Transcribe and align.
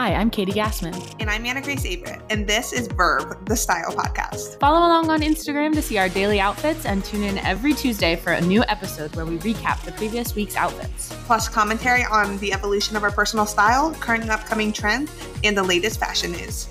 Hi, 0.00 0.14
I'm 0.14 0.30
Katie 0.30 0.52
Gassman. 0.52 1.14
And 1.20 1.28
I'm 1.28 1.44
Anna 1.44 1.60
Grace 1.60 1.84
Averett, 1.84 2.22
and 2.30 2.46
this 2.46 2.72
is 2.72 2.86
Verve, 2.86 3.36
the 3.44 3.54
style 3.54 3.92
podcast. 3.92 4.58
Follow 4.58 4.78
along 4.78 5.10
on 5.10 5.20
Instagram 5.20 5.74
to 5.74 5.82
see 5.82 5.98
our 5.98 6.08
daily 6.08 6.40
outfits 6.40 6.86
and 6.86 7.04
tune 7.04 7.22
in 7.22 7.36
every 7.36 7.74
Tuesday 7.74 8.16
for 8.16 8.32
a 8.32 8.40
new 8.40 8.64
episode 8.66 9.14
where 9.14 9.26
we 9.26 9.36
recap 9.40 9.84
the 9.84 9.92
previous 9.92 10.34
week's 10.34 10.56
outfits. 10.56 11.14
Plus, 11.26 11.50
commentary 11.50 12.02
on 12.04 12.38
the 12.38 12.50
evolution 12.50 12.96
of 12.96 13.02
our 13.02 13.10
personal 13.10 13.44
style, 13.44 13.92
current 14.00 14.22
and 14.22 14.30
upcoming 14.30 14.72
trends, 14.72 15.12
and 15.44 15.54
the 15.54 15.62
latest 15.62 16.00
fashion 16.00 16.32
news. 16.32 16.66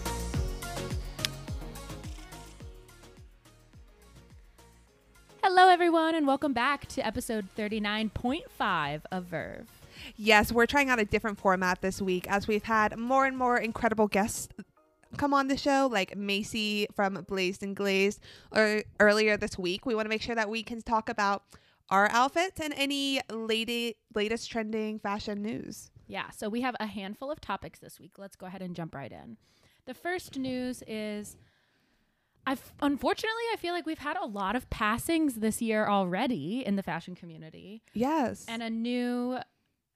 Hello, 5.43 5.69
everyone, 5.69 6.15
and 6.15 6.25
welcome 6.25 6.53
back 6.53 6.87
to 6.87 7.05
episode 7.05 7.47
39.5 7.55 9.01
of 9.11 9.25
Verve. 9.25 9.78
Yes, 10.15 10.51
we're 10.51 10.65
trying 10.65 10.89
out 10.89 10.99
a 10.99 11.05
different 11.05 11.39
format 11.39 11.81
this 11.81 12.01
week 12.01 12.29
as 12.29 12.47
we've 12.47 12.63
had 12.63 12.97
more 12.97 13.25
and 13.25 13.37
more 13.37 13.57
incredible 13.57 14.07
guests 14.07 14.49
come 15.17 15.33
on 15.33 15.47
the 15.47 15.57
show, 15.57 15.89
like 15.91 16.15
Macy 16.15 16.87
from 16.95 17.15
Blazed 17.27 17.63
and 17.63 17.75
Glazed 17.75 18.21
or 18.51 18.83
earlier 18.99 19.37
this 19.37 19.57
week. 19.57 19.85
We 19.85 19.95
want 19.95 20.05
to 20.05 20.09
make 20.09 20.21
sure 20.21 20.35
that 20.35 20.49
we 20.49 20.63
can 20.63 20.81
talk 20.81 21.09
about 21.09 21.43
our 21.89 22.09
outfits 22.11 22.59
and 22.59 22.73
any 22.77 23.19
lady, 23.31 23.95
latest 24.13 24.51
trending 24.51 24.99
fashion 24.99 25.41
news. 25.41 25.91
Yeah, 26.07 26.29
so 26.31 26.49
we 26.49 26.61
have 26.61 26.75
a 26.79 26.85
handful 26.85 27.31
of 27.31 27.41
topics 27.41 27.79
this 27.79 27.99
week. 27.99 28.17
Let's 28.17 28.35
go 28.35 28.45
ahead 28.45 28.61
and 28.61 28.75
jump 28.75 28.95
right 28.95 29.11
in. 29.11 29.37
The 29.85 29.93
first 29.93 30.37
news 30.37 30.83
is 30.87 31.37
I've 32.45 32.73
unfortunately 32.81 33.43
I 33.53 33.57
feel 33.57 33.73
like 33.73 33.85
we've 33.85 33.99
had 33.99 34.17
a 34.17 34.25
lot 34.25 34.55
of 34.55 34.69
passings 34.69 35.35
this 35.35 35.61
year 35.61 35.87
already 35.87 36.63
in 36.65 36.75
the 36.75 36.83
fashion 36.83 37.15
community. 37.15 37.83
Yes. 37.93 38.45
And 38.47 38.63
a 38.63 38.69
new 38.69 39.39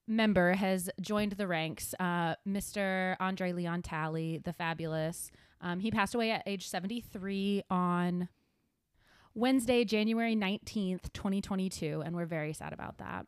member 0.07 0.53
has 0.53 0.89
joined 1.01 1.33
the 1.33 1.47
ranks, 1.47 1.93
uh, 1.99 2.35
Mr. 2.47 3.15
Andre 3.19 3.51
Leon 3.53 3.81
Talley, 3.81 4.39
the 4.43 4.53
fabulous. 4.53 5.31
Um, 5.61 5.79
he 5.79 5.91
passed 5.91 6.13
away 6.13 6.31
at 6.31 6.43
age 6.45 6.67
73 6.67 7.63
on 7.69 8.27
Wednesday, 9.33 9.83
January 9.85 10.35
19th, 10.35 11.11
2022, 11.13 12.03
and 12.05 12.15
we're 12.15 12.25
very 12.25 12.53
sad 12.53 12.73
about 12.73 12.97
that. 12.97 13.25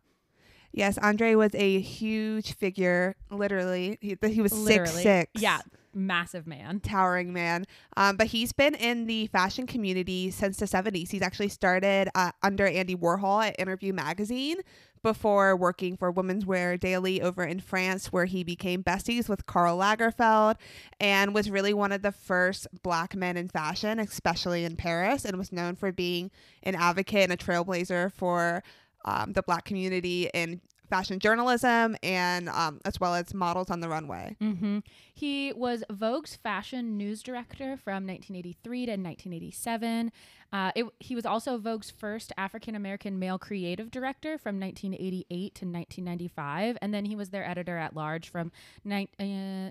Yes, 0.72 0.98
Andre 0.98 1.36
was 1.36 1.56
a 1.56 1.80
huge 1.80 2.54
figure, 2.54 3.16
literally. 3.32 3.98
He, 4.02 4.18
he 4.28 4.42
was 4.42 4.52
Literally. 4.52 4.92
six 4.92 5.04
six. 5.04 5.42
Yeah, 5.42 5.60
massive 5.94 6.46
man. 6.46 6.82
towering 6.82 7.32
man. 7.32 7.66
Um, 7.96 8.18
but 8.18 8.28
he's 8.28 8.52
been 8.52 8.76
in 8.76 9.06
the 9.08 9.28
fashion 9.28 9.68
community 9.68 10.32
since 10.32 10.58
the 10.58 10.66
70s. 10.66 11.10
He's 11.12 11.22
actually 11.22 11.48
started 11.48 12.10
uh, 12.14 12.32
under 12.44 12.68
Andy 12.68 12.94
Warhol 12.96 13.48
at 13.48 13.58
Interview 13.58 13.94
Magazine 13.94 14.58
before 15.06 15.56
working 15.56 15.96
for 15.96 16.10
Women's 16.10 16.48
Wear 16.48 16.78
Daily 16.78 17.22
over 17.22 17.44
in 17.44 17.60
France, 17.60 18.12
where 18.12 18.26
he 18.26 18.44
became 18.44 18.84
besties 18.84 19.30
with 19.30 19.46
Karl 19.46 19.78
Lagerfeld 19.78 20.56
and 21.00 21.32
was 21.32 21.48
really 21.48 21.76
one 21.76 21.92
of 21.92 22.02
the 22.02 22.12
first 22.12 22.66
black 22.82 23.16
men 23.16 23.38
in 23.38 23.48
fashion, 23.48 24.00
especially 24.00 24.66
in 24.66 24.76
Paris, 24.76 25.24
and 25.24 25.38
was 25.38 25.52
known 25.52 25.76
for 25.76 25.92
being 25.92 26.32
an 26.64 26.74
advocate 26.74 27.30
and 27.30 27.34
a 27.34 27.38
trailblazer 27.38 28.12
for 28.14 28.64
um, 29.06 29.34
the 29.34 29.44
black 29.44 29.64
community 29.64 30.28
in 30.34 30.60
fashion 30.90 31.20
journalism 31.20 31.96
and 32.04 32.50
um, 32.50 32.80
as 32.86 33.00
well 33.00 33.16
as 33.16 33.34
models 33.34 33.70
on 33.70 33.80
the 33.80 33.90
runway. 33.90 34.36
Mm-hmm. 34.42 34.80
He 35.14 35.54
was 35.54 35.84
Vogue's 35.92 36.36
fashion 36.36 36.98
news 36.98 37.24
director 37.24 37.78
from 37.78 38.06
1983 38.08 38.86
to 38.86 38.92
1987. 38.92 40.12
Uh, 40.54 40.72
it, 40.76 40.86
he 41.00 41.16
was 41.16 41.26
also 41.26 41.58
Vogue's 41.58 41.92
first 41.92 42.32
African 42.38 42.76
American 42.76 43.20
male 43.20 43.38
creative 43.38 43.92
director 43.92 44.38
from 44.38 44.60
1988 44.60 45.28
to 45.56 45.66
1995, 45.66 46.78
and 46.82 46.94
then 46.94 47.06
he 47.06 47.16
was 47.16 47.30
their 47.30 47.46
editor 47.46 47.78
at 47.78 47.96
large 47.96 48.30
from 48.30 48.52
uh, 48.90 49.70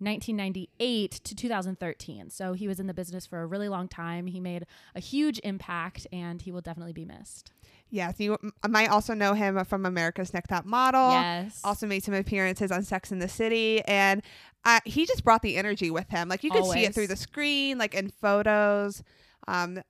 1998 0.00 1.10
to 1.10 1.34
2013. 1.34 2.30
So 2.30 2.52
he 2.54 2.66
was 2.66 2.80
in 2.80 2.86
the 2.86 2.94
business 2.94 3.26
for 3.26 3.42
a 3.42 3.46
really 3.46 3.68
long 3.68 3.88
time. 3.88 4.26
He 4.26 4.40
made 4.40 4.66
a 4.94 5.00
huge 5.00 5.40
impact, 5.44 6.06
and 6.12 6.42
he 6.42 6.50
will 6.50 6.60
definitely 6.60 6.92
be 6.92 7.04
missed. 7.04 7.52
Yes, 7.90 8.14
you 8.18 8.38
might 8.68 8.88
also 8.88 9.14
know 9.14 9.34
him 9.34 9.62
from 9.64 9.84
America's 9.84 10.32
Next 10.32 10.48
Top 10.48 10.64
Model. 10.64 11.10
yes. 11.10 11.60
Also 11.64 11.86
made 11.86 12.04
some 12.04 12.14
appearances 12.14 12.70
on 12.70 12.84
Sex 12.84 13.10
in 13.12 13.18
the 13.18 13.28
City, 13.28 13.82
and 13.86 14.22
uh, 14.64 14.80
he 14.84 15.06
just 15.06 15.24
brought 15.24 15.42
the 15.42 15.56
energy 15.56 15.90
with 15.90 16.08
him. 16.08 16.28
Like 16.28 16.44
you 16.44 16.50
could 16.50 16.66
see 16.66 16.84
it 16.84 16.94
through 16.94 17.08
the 17.08 17.16
screen, 17.16 17.78
like 17.78 17.94
in 17.94 18.10
photos. 18.10 19.02
Um, 19.48 19.82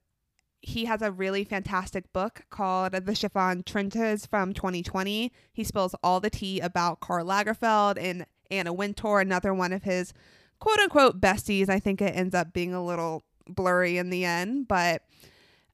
he 0.63 0.85
has 0.85 1.03
a 1.03 1.11
really 1.11 1.45
fantastic 1.45 2.13
book 2.13 2.43
called 2.51 2.93
The 2.93 3.15
Chiffon 3.15 3.63
Trenches 3.65 4.27
from 4.27 4.53
2020. 4.53 5.33
He 5.53 5.65
spills 5.65 5.95
all 6.03 6.21
the 6.21 6.31
tea 6.31 6.61
about 6.61 7.01
Karl 7.01 7.27
Lagerfeld 7.27 7.97
and 7.99 8.27
Anna 8.51 8.73
Wintour, 8.73 9.21
another 9.21 9.55
one 9.55 9.73
of 9.73 9.83
his 9.85 10.13
quote 10.59 10.79
unquote 10.79 11.21
besties. 11.21 11.69
I 11.69 11.79
think 11.79 12.01
it 12.01 12.17
ends 12.17 12.35
up 12.35 12.53
being 12.53 12.75
a 12.75 12.85
little 12.85 13.23
blurry 13.47 13.99
in 13.99 14.11
the 14.11 14.25
end, 14.25 14.69
but 14.69 15.03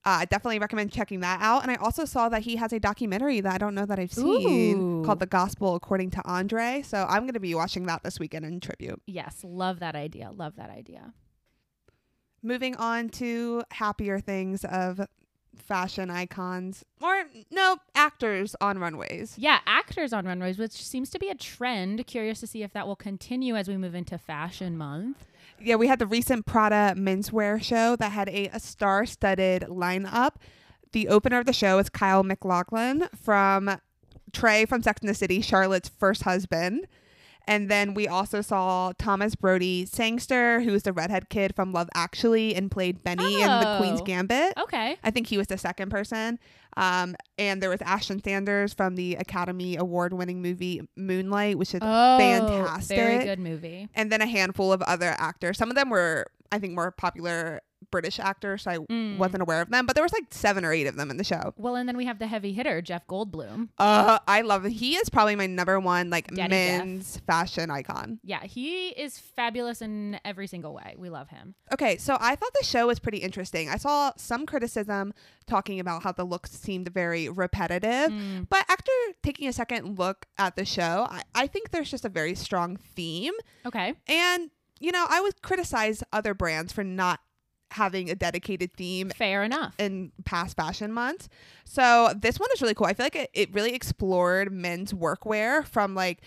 uh, 0.04 0.20
I 0.20 0.24
definitely 0.26 0.60
recommend 0.60 0.92
checking 0.92 1.20
that 1.20 1.40
out. 1.42 1.62
And 1.62 1.70
I 1.70 1.74
also 1.76 2.04
saw 2.04 2.28
that 2.28 2.42
he 2.42 2.56
has 2.56 2.72
a 2.72 2.78
documentary 2.78 3.40
that 3.40 3.52
I 3.52 3.58
don't 3.58 3.74
know 3.74 3.86
that 3.86 3.98
I've 3.98 4.12
seen 4.12 5.00
Ooh. 5.00 5.04
called 5.04 5.18
The 5.18 5.26
Gospel 5.26 5.74
According 5.74 6.10
to 6.10 6.22
Andre. 6.24 6.82
So 6.82 7.06
I'm 7.08 7.22
going 7.22 7.34
to 7.34 7.40
be 7.40 7.56
watching 7.56 7.86
that 7.86 8.04
this 8.04 8.20
weekend 8.20 8.44
in 8.44 8.60
tribute. 8.60 9.02
yes, 9.06 9.40
love 9.42 9.80
that 9.80 9.96
idea. 9.96 10.30
Love 10.30 10.54
that 10.56 10.70
idea. 10.70 11.12
Moving 12.40 12.76
on 12.76 13.08
to 13.10 13.64
happier 13.72 14.20
things 14.20 14.64
of 14.64 15.00
fashion 15.56 16.10
icons 16.10 16.84
or 17.02 17.24
no 17.50 17.78
actors 17.94 18.54
on 18.60 18.78
runways. 18.78 19.34
Yeah, 19.36 19.58
actors 19.66 20.12
on 20.12 20.26
runways, 20.26 20.58
which 20.58 20.72
seems 20.72 21.10
to 21.10 21.18
be 21.18 21.28
a 21.28 21.34
trend. 21.34 22.06
Curious 22.06 22.40
to 22.40 22.46
see 22.46 22.62
if 22.62 22.72
that 22.72 22.86
will 22.86 22.96
continue 22.96 23.56
as 23.56 23.68
we 23.68 23.76
move 23.76 23.94
into 23.94 24.18
fashion 24.18 24.76
month. 24.76 25.26
Yeah, 25.60 25.76
we 25.76 25.88
had 25.88 25.98
the 25.98 26.06
recent 26.06 26.46
Prada 26.46 26.94
menswear 26.96 27.62
show 27.62 27.96
that 27.96 28.12
had 28.12 28.28
a, 28.28 28.48
a 28.48 28.60
star-studded 28.60 29.62
lineup. 29.68 30.32
The 30.92 31.08
opener 31.08 31.38
of 31.38 31.46
the 31.46 31.52
show 31.52 31.78
is 31.78 31.88
Kyle 31.88 32.22
MacLachlan 32.22 33.08
from 33.14 33.80
Trey 34.32 34.66
from 34.66 34.82
Sex 34.82 35.00
and 35.00 35.08
the 35.08 35.14
City, 35.14 35.40
Charlotte's 35.40 35.88
first 35.88 36.22
husband. 36.22 36.86
And 37.48 37.70
then 37.70 37.94
we 37.94 38.08
also 38.08 38.40
saw 38.40 38.92
Thomas 38.98 39.34
Brodie-Sangster, 39.36 40.60
who 40.62 40.72
was 40.72 40.82
the 40.82 40.92
redhead 40.92 41.28
kid 41.28 41.54
from 41.54 41.72
Love 41.72 41.88
Actually 41.94 42.54
and 42.54 42.70
played 42.70 43.02
Benny 43.04 43.40
in 43.40 43.46
The 43.48 43.76
Queen's 43.78 44.00
Oh. 44.00 44.04
Gambit. 44.04 44.54
Okay. 44.58 44.96
I 45.04 45.10
think 45.10 45.28
he 45.28 45.38
was 45.38 45.46
the 45.46 45.58
second 45.58 45.90
person. 45.90 46.38
Um, 46.76 47.16
and 47.38 47.62
there 47.62 47.70
was 47.70 47.80
Ashton 47.82 48.22
Sanders 48.22 48.74
from 48.74 48.96
the 48.96 49.14
Academy 49.14 49.76
Award 49.76 50.12
winning 50.12 50.42
movie 50.42 50.82
Moonlight, 50.96 51.56
which 51.58 51.74
is 51.74 51.80
Oh, 51.82 52.18
fantastic. 52.18 52.96
Very 52.96 53.24
good 53.24 53.38
movie. 53.38 53.88
and 53.94 54.10
then 54.12 54.20
a 54.20 54.26
handful 54.26 54.72
of 54.72 54.82
other 54.82 55.14
actors. 55.18 55.56
Some 55.56 55.70
of 55.70 55.76
them 55.76 55.88
were, 55.88 56.26
I 56.52 56.58
think, 56.58 56.74
more 56.74 56.90
popular 56.90 57.60
British 57.90 58.18
actor, 58.18 58.58
so 58.58 58.70
I 58.70 58.78
Mm. 58.78 59.18
wasn't 59.18 59.42
aware 59.42 59.60
of 59.62 59.70
them. 59.70 59.86
But 59.86 59.94
there 59.94 60.02
was 60.02 60.12
like 60.12 60.24
seven 60.30 60.64
or 60.64 60.72
eight 60.72 60.86
of 60.86 60.96
them 60.96 61.10
in 61.10 61.16
the 61.18 61.24
show. 61.24 61.54
Well, 61.56 61.76
and 61.76 61.88
then 61.88 61.96
we 61.96 62.04
have 62.06 62.18
the 62.18 62.26
heavy 62.26 62.52
hitter, 62.52 62.80
Jeff 62.82 63.06
Goldblum. 63.06 63.68
Uh, 63.78 64.18
I 64.26 64.40
love 64.42 64.64
it. 64.66 64.72
He 64.72 64.96
is 64.96 65.08
probably 65.08 65.36
my 65.36 65.46
number 65.46 65.78
one 65.78 66.10
like 66.10 66.28
Daddy 66.28 66.48
men's 66.50 67.18
fashion 67.26 67.70
icon. 67.70 68.18
Yeah, 68.24 68.42
he 68.44 68.88
is 68.88 69.18
fabulous 69.18 69.82
in 69.82 70.18
every 70.24 70.46
single 70.46 70.74
way. 70.74 70.94
We 70.98 71.10
love 71.10 71.28
him. 71.28 71.54
Okay, 71.72 71.96
so 71.96 72.16
I 72.20 72.34
thought 72.36 72.52
the 72.58 72.64
show 72.66 72.86
was 72.88 72.98
pretty 72.98 73.18
interesting. 73.18 73.68
I 73.68 73.76
saw 73.76 74.12
some 74.16 74.46
criticism 74.46 75.12
talking 75.46 75.78
about 75.78 76.02
how 76.02 76.12
the 76.12 76.24
looks 76.24 76.50
seemed 76.50 76.88
very 76.88 77.28
repetitive. 77.28 78.10
Mm. 78.10 78.48
But 78.48 78.64
after 78.68 78.90
taking 79.22 79.48
a 79.48 79.52
second 79.52 79.98
look 79.98 80.26
at 80.38 80.56
the 80.56 80.64
show, 80.64 81.06
I, 81.10 81.22
I 81.34 81.46
think 81.46 81.70
there's 81.70 81.90
just 81.90 82.04
a 82.04 82.08
very 82.08 82.34
strong 82.34 82.76
theme. 82.76 83.34
Okay. 83.64 83.94
And, 84.08 84.50
you 84.80 84.92
know, 84.92 85.06
I 85.08 85.20
would 85.20 85.42
criticize 85.42 86.02
other 86.12 86.34
brands 86.34 86.72
for 86.72 86.82
not 86.84 87.20
having 87.72 88.10
a 88.10 88.14
dedicated 88.14 88.72
theme 88.74 89.10
Fair 89.10 89.42
enough. 89.44 89.74
in 89.78 90.12
past 90.24 90.56
fashion 90.56 90.92
months. 90.92 91.28
So 91.64 92.12
this 92.20 92.38
one 92.38 92.48
is 92.54 92.62
really 92.62 92.74
cool. 92.74 92.86
I 92.86 92.94
feel 92.94 93.06
like 93.06 93.16
it, 93.16 93.30
it 93.34 93.52
really 93.54 93.74
explored 93.74 94.52
men's 94.52 94.92
workwear 94.92 95.66
from 95.66 95.94
like 95.94 96.20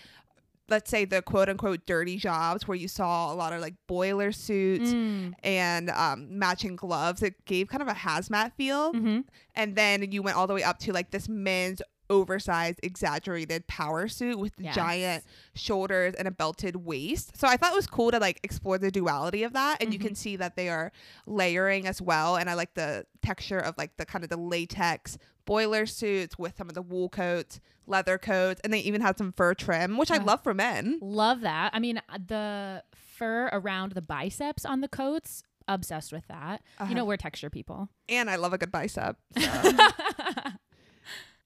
let's 0.68 0.88
say 0.88 1.04
the 1.04 1.20
quote 1.20 1.48
unquote 1.48 1.84
dirty 1.84 2.16
jobs 2.16 2.68
where 2.68 2.76
you 2.76 2.86
saw 2.86 3.32
a 3.32 3.34
lot 3.34 3.52
of 3.52 3.60
like 3.60 3.74
boiler 3.88 4.30
suits 4.30 4.92
Mm. 4.92 5.32
and 5.42 5.90
um, 5.90 6.38
matching 6.38 6.76
gloves. 6.76 7.22
It 7.24 7.44
gave 7.44 7.68
kind 7.68 7.82
of 7.82 7.88
a 7.88 7.92
hazmat 7.94 8.52
feel. 8.52 8.92
hmm 8.92 9.20
And 9.56 9.74
then 9.74 10.12
you 10.12 10.22
went 10.22 10.36
all 10.36 10.46
the 10.46 10.54
way 10.54 10.62
up 10.62 10.78
to 10.80 10.92
like 10.92 11.10
this 11.10 11.28
men's 11.28 11.82
oversized, 12.10 12.80
exaggerated 12.82 13.66
power 13.66 14.08
suit 14.08 14.38
with 14.38 14.52
Yes. 14.58 14.74
giant 14.74 15.24
shoulders 15.54 16.14
and 16.18 16.28
a 16.28 16.30
belted 16.30 16.76
waist. 16.76 17.36
So 17.36 17.48
I 17.48 17.56
thought 17.56 17.72
it 17.72 17.76
was 17.76 17.86
cool 17.86 18.10
to 18.10 18.18
like 18.18 18.40
explore 18.42 18.76
the 18.76 18.90
duality 18.90 19.42
of 19.44 19.52
that. 19.54 19.80
And 19.82 19.92
you 19.94 19.98
Mhm. 19.98 20.02
can 20.02 20.14
see 20.14 20.36
that 20.36 20.56
they 20.56 20.68
are 20.68 20.92
layering 21.26 21.86
as 21.86 22.02
well. 22.02 22.36
And 22.36 22.50
I 22.50 22.54
like 22.54 22.74
the 22.74 23.06
texture 23.22 23.58
of 23.58 23.76
like 23.78 23.96
the 23.96 24.04
kind 24.04 24.24
of 24.24 24.28
the 24.30 24.36
latex 24.36 25.16
boiler 25.46 25.86
suits 25.86 26.38
with 26.38 26.56
some 26.56 26.68
of 26.68 26.74
the 26.74 26.82
wool 26.82 27.08
coats, 27.08 27.60
leather 27.86 28.18
coats, 28.18 28.60
and 28.62 28.72
they 28.72 28.80
even 28.80 29.00
had 29.00 29.16
some 29.16 29.32
fur 29.32 29.54
trim, 29.54 29.96
which 29.96 30.10
I 30.10 30.18
love 30.18 30.42
for 30.42 30.52
men. 30.54 30.98
Love 31.00 31.40
that. 31.40 31.70
I 31.74 31.78
mean, 31.78 31.98
uh, 32.08 32.18
the 32.24 32.84
fur 32.94 33.48
around 33.52 33.92
the 33.92 34.02
biceps 34.02 34.64
on 34.64 34.80
the 34.80 34.88
coats, 34.88 35.42
obsessed 35.66 36.12
with 36.12 36.26
that. 36.28 36.62
You 36.78 36.84
Uh-huh. 36.84 36.94
know, 36.94 37.04
we're 37.04 37.16
texture 37.16 37.50
people. 37.50 37.88
And 38.08 38.28
I 38.30 38.36
love 38.36 38.52
a 38.52 38.58
good 38.58 38.70
bicep. 38.72 39.16
so. 39.36 39.42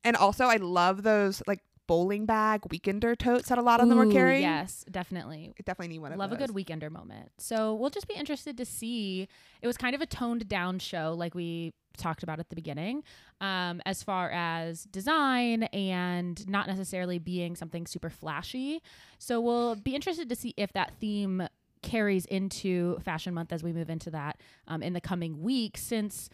and 0.05 0.17
also 0.17 0.45
I 0.45 0.57
love 0.57 1.03
those 1.03 1.43
like 1.47 1.61
bowling 1.87 2.25
bag 2.25 2.63
weekender 2.63 3.17
totes 3.17 3.49
that 3.49 3.59
a 3.59 3.63
lot 3.63 3.81
of 3.81 3.89
them 3.89 3.99
are 3.99 4.11
carrying. 4.11 4.43
Yes, 4.43 4.85
definitely. 4.91 5.53
I 5.59 5.63
definitely 5.65 5.95
need 5.95 5.99
one 6.01 6.13
of 6.13 6.19
those. 6.19 6.31
Love 6.31 6.33
a 6.33 6.37
good 6.37 6.51
weekender 6.51 6.91
moment. 6.91 7.31
So 7.39 7.75
we'll 7.75 7.91
just 7.91 8.09
be 8.09 8.15
interested 8.15 8.57
to 8.57 8.65
see. 8.65 9.29
It 9.61 9.67
was 9.67 9.77
kind 9.77 9.95
of 9.95 10.01
a 10.01 10.07
toned 10.07 10.49
down 10.49 10.79
show, 10.79 11.15
like 11.17 11.35
we 11.35 11.75
talked 11.97 12.23
about 12.23 12.41
at 12.41 12.49
the 12.49 12.57
beginning, 12.57 13.05
um, 13.41 13.81
as 13.87 14.03
far 14.03 14.31
as 14.31 14.85
design 14.85 15.65
and 15.65 16.49
not 16.49 16.67
necessarily 16.67 17.19
being 17.19 17.55
something 17.55 17.87
super 17.87 18.11
flashy. 18.11 18.83
So 19.19 19.41
we'll 19.41 19.77
be 19.77 19.95
interested 19.95 20.29
to 20.29 20.37
see 20.37 20.55
if 20.57 20.73
that 20.73 20.93
theme 21.01 21.47
carries 21.83 22.25
into 22.27 22.99
Fashion 23.01 23.35
Month 23.35 23.53
as 23.53 23.63
we 23.63 23.73
move 23.73 23.91
into 23.91 24.11
that 24.11 24.41
um, 24.67 24.83
in 24.83 24.95
the 24.95 25.01
coming 25.01 25.43
weeks, 25.43 25.83
since 25.83 26.31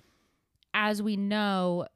as 0.72 1.02
we 1.02 1.16
know, 1.16 1.86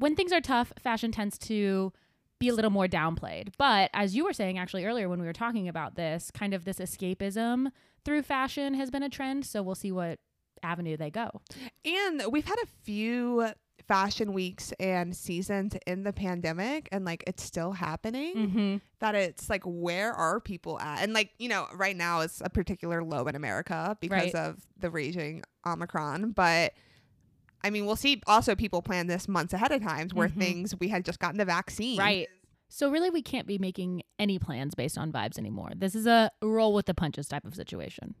when 0.00 0.16
things 0.16 0.32
are 0.32 0.40
tough, 0.40 0.72
fashion 0.82 1.12
tends 1.12 1.38
to 1.38 1.92
be 2.40 2.48
a 2.48 2.54
little 2.54 2.70
more 2.70 2.86
downplayed. 2.88 3.50
But 3.58 3.90
as 3.94 4.16
you 4.16 4.24
were 4.24 4.32
saying 4.32 4.58
actually 4.58 4.84
earlier 4.86 5.08
when 5.08 5.20
we 5.20 5.26
were 5.26 5.32
talking 5.32 5.68
about 5.68 5.94
this, 5.94 6.30
kind 6.32 6.54
of 6.54 6.64
this 6.64 6.78
escapism 6.78 7.70
through 8.04 8.22
fashion 8.22 8.74
has 8.74 8.90
been 8.90 9.02
a 9.02 9.08
trend. 9.10 9.44
So 9.46 9.62
we'll 9.62 9.74
see 9.74 9.92
what 9.92 10.18
avenue 10.62 10.96
they 10.96 11.10
go. 11.10 11.40
And 11.84 12.22
we've 12.30 12.46
had 12.46 12.58
a 12.62 12.66
few 12.82 13.48
fashion 13.88 14.32
weeks 14.32 14.72
and 14.78 15.16
seasons 15.16 15.74
in 15.86 16.02
the 16.04 16.12
pandemic 16.12 16.88
and 16.92 17.04
like 17.04 17.24
it's 17.26 17.42
still 17.42 17.72
happening 17.72 18.36
Mm-hmm. 18.36 18.76
that 19.00 19.14
it's 19.14 19.50
like 19.50 19.62
where 19.64 20.12
are 20.12 20.38
people 20.38 20.78
at 20.78 21.02
and 21.02 21.12
like 21.14 21.30
you 21.38 21.48
know 21.48 21.66
right 21.74 21.96
now 21.96 22.20
it's 22.20 22.40
a 22.44 22.50
particular 22.50 23.02
low 23.02 23.24
in 23.26 23.34
america 23.34 23.96
because 24.00 24.32
Right. 24.32 24.34
of 24.34 24.58
the 24.78 24.90
raging 24.90 25.42
omicron 25.66 26.32
but 26.32 26.74
i 27.62 27.70
mean 27.70 27.86
we'll 27.86 27.96
see 27.96 28.20
also 28.26 28.54
people 28.54 28.82
plan 28.82 29.06
this 29.06 29.28
months 29.28 29.52
ahead 29.52 29.72
of 29.72 29.82
times 29.82 30.12
where 30.14 30.28
Mhm. 30.28 30.38
things 30.38 30.74
we 30.80 30.88
had 30.88 31.04
just 31.04 31.18
gotten 31.18 31.38
the 31.38 31.44
vaccine 31.44 31.98
Right. 31.98 32.28
So 32.72 32.88
really, 32.88 33.10
we 33.10 33.20
can't 33.20 33.48
be 33.48 33.58
making 33.58 34.02
any 34.16 34.38
plans 34.38 34.76
based 34.76 34.96
on 34.96 35.10
vibes 35.10 35.36
anymore. 35.38 35.70
This 35.74 35.96
is 35.96 36.06
a 36.06 36.30
roll 36.40 36.72
with 36.72 36.86
the 36.86 36.94
punches 36.94 37.26
type 37.26 37.44
of 37.44 37.56
situation. 37.56 38.14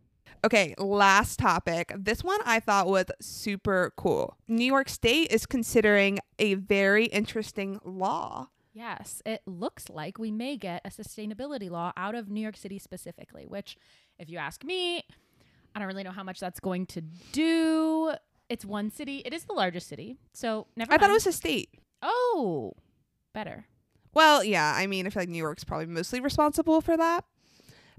Okay, 0.44 0.74
last 0.76 1.38
topic. 1.38 1.92
This 1.96 2.24
one 2.24 2.40
I 2.44 2.58
thought 2.58 2.88
was 2.88 3.04
super 3.20 3.92
cool. 3.96 4.36
New 4.48 4.64
York 4.64 4.88
State 4.88 5.30
is 5.30 5.46
considering 5.46 6.18
a 6.40 6.54
very 6.54 7.04
interesting 7.06 7.78
law. 7.84 8.48
Yes, 8.72 9.22
it 9.24 9.42
looks 9.46 9.88
like 9.88 10.18
we 10.18 10.32
may 10.32 10.56
get 10.56 10.80
a 10.84 10.88
sustainability 10.88 11.70
law 11.70 11.92
out 11.96 12.16
of 12.16 12.28
New 12.28 12.40
York 12.40 12.56
City 12.56 12.80
specifically, 12.80 13.46
which, 13.46 13.76
if 14.18 14.28
you 14.28 14.38
ask 14.38 14.64
me, 14.64 15.04
I 15.76 15.78
don't 15.78 15.86
really 15.86 16.02
know 16.02 16.10
how 16.10 16.24
much 16.24 16.40
that's 16.40 16.58
going 16.58 16.86
to 16.86 17.02
do. 17.30 18.14
It's 18.50 18.64
one 18.64 18.90
city. 18.90 19.22
It 19.24 19.32
is 19.32 19.44
the 19.44 19.52
largest 19.52 19.88
city. 19.88 20.18
So 20.34 20.66
never 20.76 20.92
I 20.92 20.98
thought 20.98 21.08
it 21.08 21.14
was 21.14 21.26
a 21.26 21.32
state. 21.32 21.70
Oh, 22.02 22.72
better. 23.32 23.66
Well, 24.12 24.42
yeah, 24.42 24.74
I 24.76 24.88
mean, 24.88 25.06
I 25.06 25.10
feel 25.10 25.22
like 25.22 25.28
New 25.28 25.38
York's 25.38 25.62
probably 25.62 25.86
mostly 25.86 26.20
responsible 26.20 26.80
for 26.80 26.96
that. 26.96 27.24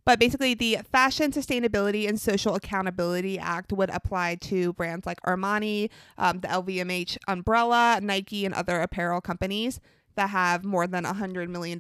But 0.03 0.19
basically, 0.19 0.53
the 0.55 0.79
Fashion 0.91 1.31
Sustainability 1.31 2.09
and 2.09 2.19
Social 2.19 2.55
Accountability 2.55 3.39
Act 3.39 3.71
would 3.71 3.91
apply 3.91 4.35
to 4.41 4.73
brands 4.73 5.05
like 5.05 5.21
Armani, 5.21 5.89
um, 6.17 6.39
the 6.39 6.47
LVMH 6.47 7.17
umbrella, 7.27 7.99
Nike, 8.01 8.45
and 8.45 8.53
other 8.53 8.81
apparel 8.81 9.21
companies 9.21 9.79
that 10.15 10.31
have 10.31 10.65
more 10.65 10.87
than 10.87 11.05
$100 11.05 11.47
million 11.49 11.79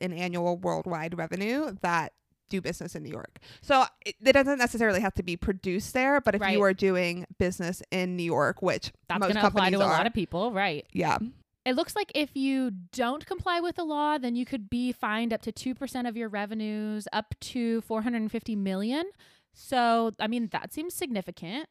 in 0.00 0.12
annual 0.12 0.58
worldwide 0.58 1.16
revenue 1.16 1.74
that 1.80 2.12
do 2.50 2.60
business 2.60 2.94
in 2.94 3.02
New 3.02 3.10
York. 3.10 3.38
So 3.62 3.84
it, 4.04 4.16
it 4.22 4.32
doesn't 4.32 4.58
necessarily 4.58 5.00
have 5.00 5.14
to 5.14 5.22
be 5.22 5.36
produced 5.36 5.94
there, 5.94 6.20
but 6.20 6.34
if 6.34 6.40
Right. 6.42 6.52
you 6.52 6.62
are 6.62 6.74
doing 6.74 7.26
business 7.38 7.82
in 7.90 8.16
New 8.16 8.24
York, 8.24 8.60
which 8.60 8.92
That's 9.08 9.20
going 9.20 9.34
to 9.34 9.46
apply 9.46 9.70
to 9.70 9.76
a 9.76 9.78
lot 9.78 10.02
are, 10.02 10.06
of 10.06 10.12
people, 10.12 10.52
right? 10.52 10.84
yeah. 10.92 11.18
It 11.66 11.74
looks 11.76 11.94
like 11.94 12.10
if 12.14 12.34
you 12.34 12.70
don't 12.92 13.24
comply 13.26 13.60
with 13.60 13.76
the 13.76 13.84
law, 13.84 14.16
then 14.16 14.34
you 14.34 14.46
could 14.46 14.70
be 14.70 14.92
fined 14.92 15.32
up 15.32 15.42
to 15.42 15.52
2% 15.52 16.08
of 16.08 16.16
your 16.16 16.28
revenues, 16.30 17.06
up 17.12 17.34
to 17.40 17.82
450 17.82 18.56
million. 18.56 19.04
So, 19.52 20.12
I 20.18 20.26
mean, 20.26 20.48
that 20.52 20.72
seems 20.72 20.94
significant. 20.94 21.68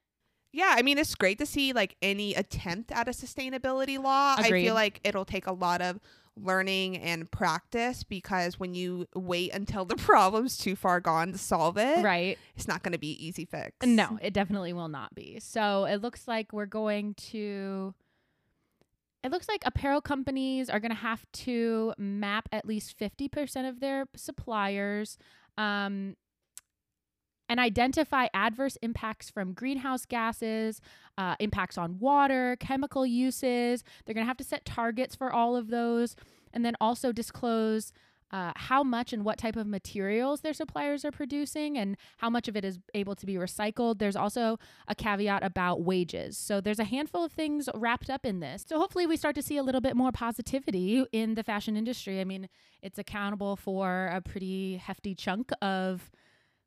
Yeah, 0.52 0.74
I 0.76 0.81
mean 0.81 0.98
it's 0.98 1.14
great 1.14 1.38
to 1.40 1.46
see 1.46 1.74
like 1.74 1.96
any 2.02 2.34
attempt 2.34 2.92
at 2.92 3.08
a 3.08 3.12
sustainability 3.12 4.02
law. 4.02 4.36
I 4.38 4.50
feel 4.50 4.74
like 4.74 5.00
it'll 5.04 5.26
take 5.26 5.46
a 5.46 5.54
lot 5.54 5.81
of 5.81 6.00
learning 6.44 6.98
and 6.98 7.30
practice 7.32 8.04
because 8.04 8.60
when 8.60 8.74
you 8.74 9.08
wait 9.14 9.54
until 9.54 9.86
the 9.86 9.96
problem's 9.96 10.58
too 10.58 10.76
far 10.76 11.00
gone 11.00 11.32
to 11.32 11.38
solve 11.38 11.78
it, 11.78 12.04
Right. 12.04 12.38
it's 12.56 12.68
not 12.68 12.84
going 12.84 12.94
to 12.94 12.98
be 13.00 13.12
easy 13.26 13.46
fix. 13.46 13.72
No, 13.86 14.18
it 14.22 14.34
definitely 14.34 14.74
will 14.74 14.88
not 14.90 15.14
be. 15.16 15.40
So 15.40 15.86
it 15.86 15.98
looks 16.02 16.28
like 16.28 16.52
we're 16.54 16.66
going 16.66 17.14
to. 17.32 17.94
It 19.22 19.32
looks 19.32 19.50
like 19.50 19.64
apparel 19.66 20.00
companies 20.00 20.70
are 20.70 20.80
going 20.80 20.92
to 20.92 20.98
have 20.98 21.26
to 21.34 21.94
map 21.98 22.48
at 22.54 22.66
least 22.66 22.98
50% 22.98 23.68
of 23.68 23.82
their 23.82 24.06
suppliers 24.16 25.18
um, 25.58 26.16
and 27.50 27.60
identify 27.60 28.28
adverse 28.34 28.78
impacts 28.84 29.30
from 29.30 29.54
greenhouse 29.54 30.06
gases, 30.06 30.80
uh, 31.18 31.36
impacts 31.40 31.78
on 31.78 32.00
water, 32.00 32.56
chemical 32.60 33.06
uses. 33.06 33.84
They're 34.06 34.13
going 34.13 34.25
to 34.25 34.30
have 34.30 34.38
to 34.38 34.44
set 34.44 34.63
targets 34.63 35.16
for 35.16 35.34
all 35.34 35.56
of 35.56 35.69
those 35.69 36.16
and 36.54 36.63
then 36.63 36.75
also 36.80 37.12
disclose 37.12 37.92
uh, 38.31 38.51
how 38.56 38.84
much 38.84 39.12
and 39.12 39.25
what 39.25 39.38
type 39.38 39.56
of 39.56 39.66
materials 39.66 40.42
their 40.42 40.54
suppliers 40.54 41.04
are 41.04 41.12
producing 41.12 41.78
and 41.78 41.98
how 42.18 42.30
much 42.30 42.48
of 42.48 42.56
it 42.56 42.63
is 42.63 42.80
able 42.94 43.16
to 43.16 43.25
be 43.25 43.36
recycled. 43.36 43.98
There's 43.98 44.16
also 44.16 44.60
a 44.88 44.94
caveat 44.94 45.44
about 45.44 45.81
wages. 45.81 46.38
So 46.38 46.62
there's 46.62 46.80
a 46.80 46.84
handful 46.84 47.24
of 47.24 47.31
things 47.31 47.69
wrapped 47.74 48.10
up 48.10 48.25
in 48.25 48.40
this. 48.40 48.63
So 48.68 48.78
hopefully 48.78 49.07
we 49.07 49.18
start 49.18 49.34
to 49.36 49.42
see 49.42 49.57
a 49.57 49.63
little 49.63 49.81
bit 49.81 49.95
more 49.95 50.12
positivity 50.12 51.06
in 51.12 51.34
the 51.34 51.44
fashion 51.44 51.75
industry. 51.75 52.22
I 52.22 52.24
mean, 52.24 52.50
it's 52.84 53.00
accountable 53.00 53.56
for 53.56 54.12
a 54.13 54.22
pretty 54.22 54.78
hefty 54.78 55.16
chunk 55.16 55.52
of 55.62 56.12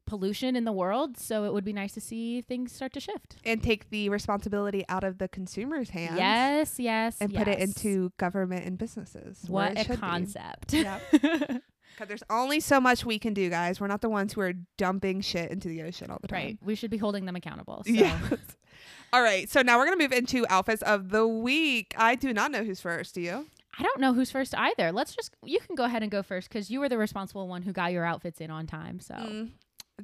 pollution 0.06 0.56
in 0.56 0.64
the 0.64 0.72
world. 0.72 1.16
So 1.18 1.44
it 1.44 1.52
would 1.52 1.64
be 1.64 1.72
nice 1.72 1.92
to 1.94 2.00
see 2.00 2.40
things 2.42 2.72
start 2.72 2.92
to 2.94 3.00
shift. 3.00 3.36
And 3.44 3.62
take 3.62 3.90
the 3.90 4.08
responsibility 4.08 4.84
out 4.88 5.04
of 5.04 5.18
the 5.18 5.28
consumer's 5.28 5.90
hands. 5.90 6.16
Yes, 6.18 6.78
yes. 6.78 7.16
And 7.20 7.34
put 7.34 7.48
it 7.48 7.58
into 7.58 8.12
government 8.18 8.66
and 8.66 8.76
businesses. 8.78 9.44
what 9.48 9.78
a 9.78 9.96
concept. 9.96 10.72
Because 10.72 11.60
there's 12.08 12.22
only 12.30 12.60
so 12.60 12.80
much 12.80 13.04
we 13.04 13.18
can 13.18 13.34
do, 13.34 13.48
guys. 13.50 13.80
We're 13.80 13.86
not 13.86 14.00
the 14.00 14.08
ones 14.10 14.32
who 14.32 14.40
are 14.40 14.54
dumping 14.76 15.20
shit 15.20 15.50
into 15.50 15.68
the 15.68 15.82
ocean 15.82 16.10
all 16.10 16.18
the 16.20 16.28
time. 16.28 16.36
right. 16.38 16.58
We 16.62 16.74
should 16.74 16.90
be 16.90 16.98
holding 16.98 17.24
them 17.26 17.36
accountable. 17.36 17.82
So. 17.86 17.92
Yes. 17.92 18.20
All 19.12 19.22
right. 19.22 19.48
So 19.50 19.60
now 19.60 19.76
we're 19.78 19.84
going 19.84 19.98
to 19.98 20.04
move 20.04 20.12
into 20.12 20.46
outfits 20.48 20.80
of 20.82 21.10
the 21.10 21.26
week. 21.28 21.94
I 21.98 22.14
do 22.14 22.32
not 22.32 22.50
know 22.50 22.64
who's 22.64 22.80
first. 22.80 23.14
Do 23.14 23.20
you? 23.20 23.46
I 23.78 23.82
don't 23.82 24.00
know 24.00 24.14
who's 24.14 24.30
first 24.30 24.54
either. 24.56 24.90
Let's 24.90 25.14
just 25.14 25.34
you 25.44 25.58
can 25.60 25.74
go 25.76 25.84
ahead 25.84 26.02
and 26.02 26.10
go 26.10 26.22
first 26.22 26.48
because 26.48 26.70
you 26.70 26.80
were 26.80 26.88
the 26.88 26.96
responsible 26.98 27.46
one 27.46 27.62
who 27.62 27.72
got 27.72 27.92
your 27.92 28.04
outfits 28.06 28.40
in 28.40 28.50
on 28.50 28.66
time. 28.66 29.00
So 29.00 29.14
Mm, 29.14 29.50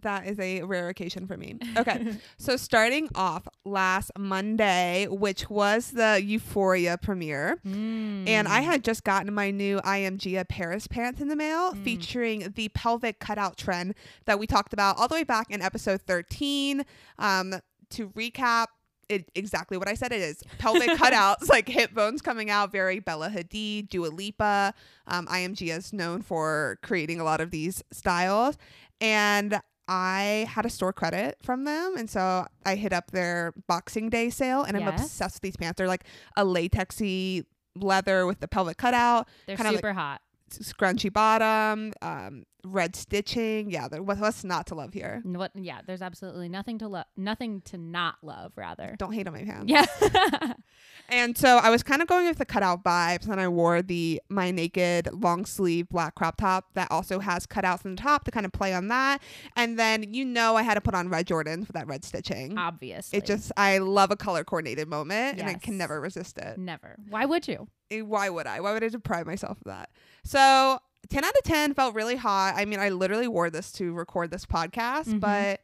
that 0.03 0.27
is 0.27 0.39
a 0.39 0.63
rare 0.63 0.89
occasion 0.89 1.27
for 1.27 1.37
me. 1.37 1.59
Okay. 1.77 2.17
so 2.39 2.57
starting 2.57 3.09
off 3.15 3.47
last 3.65 4.11
Monday, 4.19 5.07
which 5.11 5.49
was 5.51 5.91
the 5.93 6.21
Euphoria 6.25 6.99
premiere. 6.99 7.59
And 7.65 8.49
I 8.49 8.61
Mm. 8.63 8.65
had 8.65 8.85
just 8.85 9.05
gotten 9.05 9.33
my 9.33 9.51
new 9.51 9.81
I.AM.GIA 9.85 10.45
Paris 10.47 10.87
pants 10.87 11.21
in 11.21 11.29
the 11.29 11.37
mail 11.37 11.73
Mm. 11.73 11.85
featuring 11.85 12.53
the 12.55 12.69
pelvic 12.71 13.19
cutout 13.19 13.57
trend 13.57 13.95
that 14.27 14.39
we 14.39 14.47
talked 14.47 14.73
about 14.73 14.97
all 14.99 15.09
the 15.09 15.15
way 15.15 15.25
back 15.25 15.47
in 15.51 15.61
episode 15.63 16.01
13. 16.03 16.85
Um, 17.19 17.55
to 17.91 18.09
recap, 18.11 18.67
it 19.09 19.31
exactly 19.35 19.79
what 19.79 19.89
I 19.89 19.95
said 19.95 20.13
it 20.13 20.21
is. 20.21 20.43
Pelvic 20.59 20.91
cutouts, 20.99 21.49
like 21.49 21.67
hip 21.69 21.95
bones 21.95 22.21
coming 22.21 22.51
out, 22.51 22.71
very 22.71 23.01
Bella 23.01 23.31
Hadid, 23.31 23.89
Dua 23.89 24.09
Lipa. 24.09 24.75
Um, 25.07 25.27
I.AM.GIA 25.31 25.77
is 25.77 25.93
known 25.95 26.21
for 26.21 26.79
creating 26.83 27.19
a 27.19 27.25
lot 27.25 27.41
of 27.41 27.51
these 27.51 27.83
styles. 27.91 28.59
And 29.01 29.61
I 29.89 30.47
had 30.51 30.67
a 30.67 30.71
store 30.71 30.93
credit 30.93 31.39
from 31.43 31.65
them. 31.65 31.97
And 31.97 32.09
so 32.11 32.47
I 32.67 32.75
hit 32.77 32.93
up 32.93 33.11
their 33.11 33.55
Boxing 33.67 34.11
Day 34.11 34.29
sale 34.31 34.63
and 34.63 34.77
I'm 34.77 34.83
Yes. 34.83 35.01
obsessed 35.03 35.37
with 35.37 35.43
these 35.43 35.57
pants. 35.57 35.79
They're 35.79 35.89
like 35.89 36.05
a 36.37 36.45
latexy 36.45 37.45
leather 37.75 38.27
with 38.27 38.41
the 38.41 38.49
pelvic 38.49 38.77
cutout, 38.77 39.29
they're 39.47 39.57
kinda 39.57 39.71
like- 39.73 39.79
super 39.79 39.93
hot. 39.95 40.21
scrunchy 40.51 41.13
bottom, 41.13 41.93
um, 42.03 42.45
red 42.65 42.97
stitching. 42.97 43.71
Yeah, 43.71 43.89
there, 43.89 44.03
what, 44.03 44.19
what's 44.19 44.45
not 44.45 44.67
to 44.69 44.75
love 44.75 44.93
here? 44.93 45.23
What? 45.25 45.53
Yeah, 45.55 45.81
there's 45.87 46.03
absolutely 46.03 46.49
nothing 46.49 46.79
to 46.79 46.89
love, 46.89 47.07
nothing 47.17 47.61
to 47.63 47.79
not 47.79 48.17
love. 48.23 48.53
Rather, 48.57 48.97
Don't 48.99 49.13
hate 49.13 49.27
on 49.27 49.33
my 49.35 49.45
pants. 49.45 49.71
yeah. 49.71 50.53
And 51.11 51.39
so 51.39 51.57
I 51.57 51.71
was 51.71 51.83
kind 51.83 52.03
of 52.03 52.09
going 52.09 52.27
with 52.27 52.37
the 52.37 52.45
cutout 52.45 52.85
vibes, 52.85 53.27
and 53.29 53.41
I 53.41 53.49
wore 53.49 53.81
the 53.81 54.21
my 54.29 54.51
naked 54.51 55.09
long 55.11 55.47
sleeve 55.47 55.89
black 55.89 56.15
crop 56.15 56.37
top 56.37 56.67
that 56.75 56.87
also 56.91 57.19
has 57.19 57.47
cutouts 57.47 57.87
in 57.87 57.95
the 57.97 58.03
top 58.03 58.25
to 58.25 58.31
kind 58.31 58.45
of 58.45 58.53
play 58.53 58.75
on 58.75 58.89
that. 58.89 59.23
And 59.57 59.79
then 59.79 60.13
you 60.13 60.27
know 60.27 60.55
I 60.57 60.63
had 60.63 60.75
to 60.75 60.83
put 60.83 60.95
on 60.95 61.09
red 61.09 61.27
Jordans 61.27 61.67
for 61.67 61.73
that 61.73 61.87
red 61.87 62.05
stitching. 62.05 62.59
Obviously, 62.59 63.17
it 63.19 63.25
just 63.25 63.53
I 63.57 63.79
love 63.79 64.11
a 64.11 64.17
color 64.17 64.45
coordinated 64.45 64.87
moment, 64.87 65.39
and 65.41 65.49
I 65.49 65.55
can 65.55 65.79
never 65.79 65.99
resist 65.99 66.37
it. 66.37 66.59
never. 66.59 66.97
Why 67.09 67.25
would 67.25 67.49
you? 67.49 67.69
Eh, 67.91 68.03
Why 68.03 68.29
would 68.29 68.47
I? 68.47 68.61
Why 68.61 68.75
would 68.75 68.85
I 68.85 68.89
deprive 68.89 69.27
myself 69.27 69.57
of 69.57 69.65
that? 69.65 69.89
So 70.25 70.79
10 71.09 71.25
out 71.25 71.33
of 71.35 71.43
10 71.45 71.75
felt 71.75 71.95
really 71.95 72.17
hot. 72.17 72.55
I 72.57 72.65
mean, 72.65 72.81
I 72.81 72.89
literally 72.91 73.29
wore 73.29 73.51
this 73.51 73.73
to 73.73 73.93
record 73.93 74.31
this 74.31 74.45
podcast, 74.45 75.07
Mhm. 75.07 75.21
but 75.21 75.61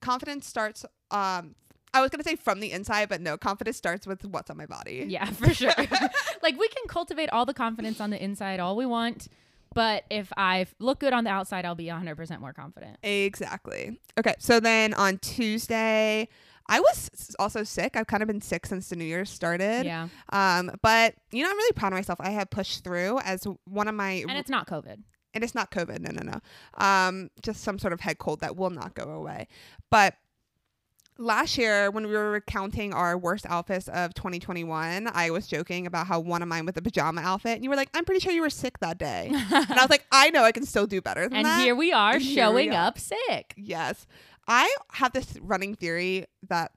confidence 0.00 0.46
starts 0.46 0.84
um 1.10 1.54
I 1.94 2.02
was 2.02 2.10
going 2.10 2.22
to 2.22 2.28
say 2.28 2.36
from 2.36 2.60
the 2.60 2.72
inside, 2.72 3.08
but 3.08 3.22
no, 3.22 3.38
confidence 3.38 3.78
starts 3.78 4.06
with 4.06 4.22
what's 4.26 4.50
on 4.50 4.58
my 4.58 4.66
body. 4.66 5.06
Yeah, 5.08 5.24
for 5.30 5.48
sure. 5.54 5.72
like 6.42 6.58
we 6.58 6.68
can 6.68 6.86
cultivate 6.88 7.30
all 7.30 7.46
the 7.46 7.54
confidence 7.54 8.02
on 8.02 8.10
the 8.10 8.22
inside 8.22 8.60
all 8.60 8.76
we 8.76 8.84
want. 8.84 9.28
But 9.74 10.04
if 10.10 10.30
I 10.36 10.66
look 10.78 11.00
good 11.00 11.12
on 11.14 11.24
the 11.24 11.30
outside, 11.30 11.64
I'll 11.64 11.74
be 11.74 11.86
100% 11.86 12.40
more 12.40 12.52
confident. 12.52 12.98
Exactly. 13.02 13.98
Okay. 14.18 14.34
So 14.38 14.60
then 14.60 14.92
on 14.94 15.18
Tuesday, 15.18 16.28
I 16.68 16.80
was 16.80 17.34
also 17.38 17.62
sick. 17.64 17.96
I've 17.96 18.06
kind 18.06 18.22
of 18.22 18.26
been 18.26 18.40
sick 18.40 18.66
since 18.66 18.88
the 18.88 18.96
New 18.96 19.04
Year 19.04 19.24
started. 19.24 19.84
Yeah. 19.86 20.08
Um, 20.32 20.70
but 20.82 21.14
you 21.30 21.42
know, 21.44 21.50
I'm 21.50 21.56
really 21.56 21.72
proud 21.74 21.92
of 21.92 21.96
myself. 21.98 22.20
I 22.20 22.30
have 22.30 22.50
pushed 22.50 22.82
through 22.84 23.20
as 23.20 23.46
one 23.66 23.88
of 23.88 23.94
my 23.94 24.24
And 24.28 24.32
it's 24.38 24.50
not 24.50 24.66
COVID. 24.66 24.98
and 25.34 25.44
it's 25.44 25.54
not 25.54 25.70
COVID. 25.70 26.00
No, 26.00 26.10
no, 26.10 26.32
no. 26.32 26.84
Um, 26.84 27.30
just 27.42 27.62
some 27.62 27.78
sort 27.78 27.92
of 27.92 28.00
head 28.00 28.18
cold 28.18 28.40
that 28.40 28.56
will 28.56 28.70
not 28.70 28.94
go 28.94 29.04
away. 29.10 29.48
But 29.90 30.14
last 31.18 31.56
year, 31.56 31.90
when 31.90 32.06
we 32.06 32.12
were 32.12 32.30
recounting 32.32 32.92
our 32.92 33.16
worst 33.16 33.46
outfits 33.48 33.88
of 33.88 34.12
2021, 34.14 35.08
I 35.12 35.30
was 35.30 35.46
joking 35.46 35.86
about 35.86 36.06
how 36.06 36.20
one 36.20 36.42
of 36.42 36.48
mine 36.48 36.66
was 36.66 36.76
a 36.76 36.82
pajama 36.82 37.22
outfit, 37.22 37.54
and 37.54 37.64
you 37.64 37.70
were 37.70 37.76
like, 37.76 37.88
"I'm 37.94 38.04
pretty 38.04 38.20
sure 38.20 38.32
you 38.32 38.42
were 38.42 38.50
sick 38.50 38.78
that 38.80 38.98
day," 38.98 39.30
and 39.32 39.44
I 39.72 39.80
was 39.82 39.90
like, 39.90 40.04
"I 40.12 40.30
know, 40.30 40.42
I 40.44 40.52
can 40.52 40.66
still 40.66 40.86
do 40.86 41.00
better 41.00 41.22
than 41.22 41.30
that. 41.30 41.38
and 41.38 41.46
that." 41.46 41.60
here 41.64 41.74
we 41.74 41.92
are 41.92 42.14
And 42.14 42.22
here 42.22 42.30
we 42.30 42.64
showing 42.64 42.74
are. 42.74 42.86
up 42.88 42.98
sick. 42.98 43.54
yes, 43.56 44.06
I 44.48 44.74
have 44.92 45.12
this 45.12 45.36
running 45.40 45.74
theory 45.74 46.26
that 46.48 46.72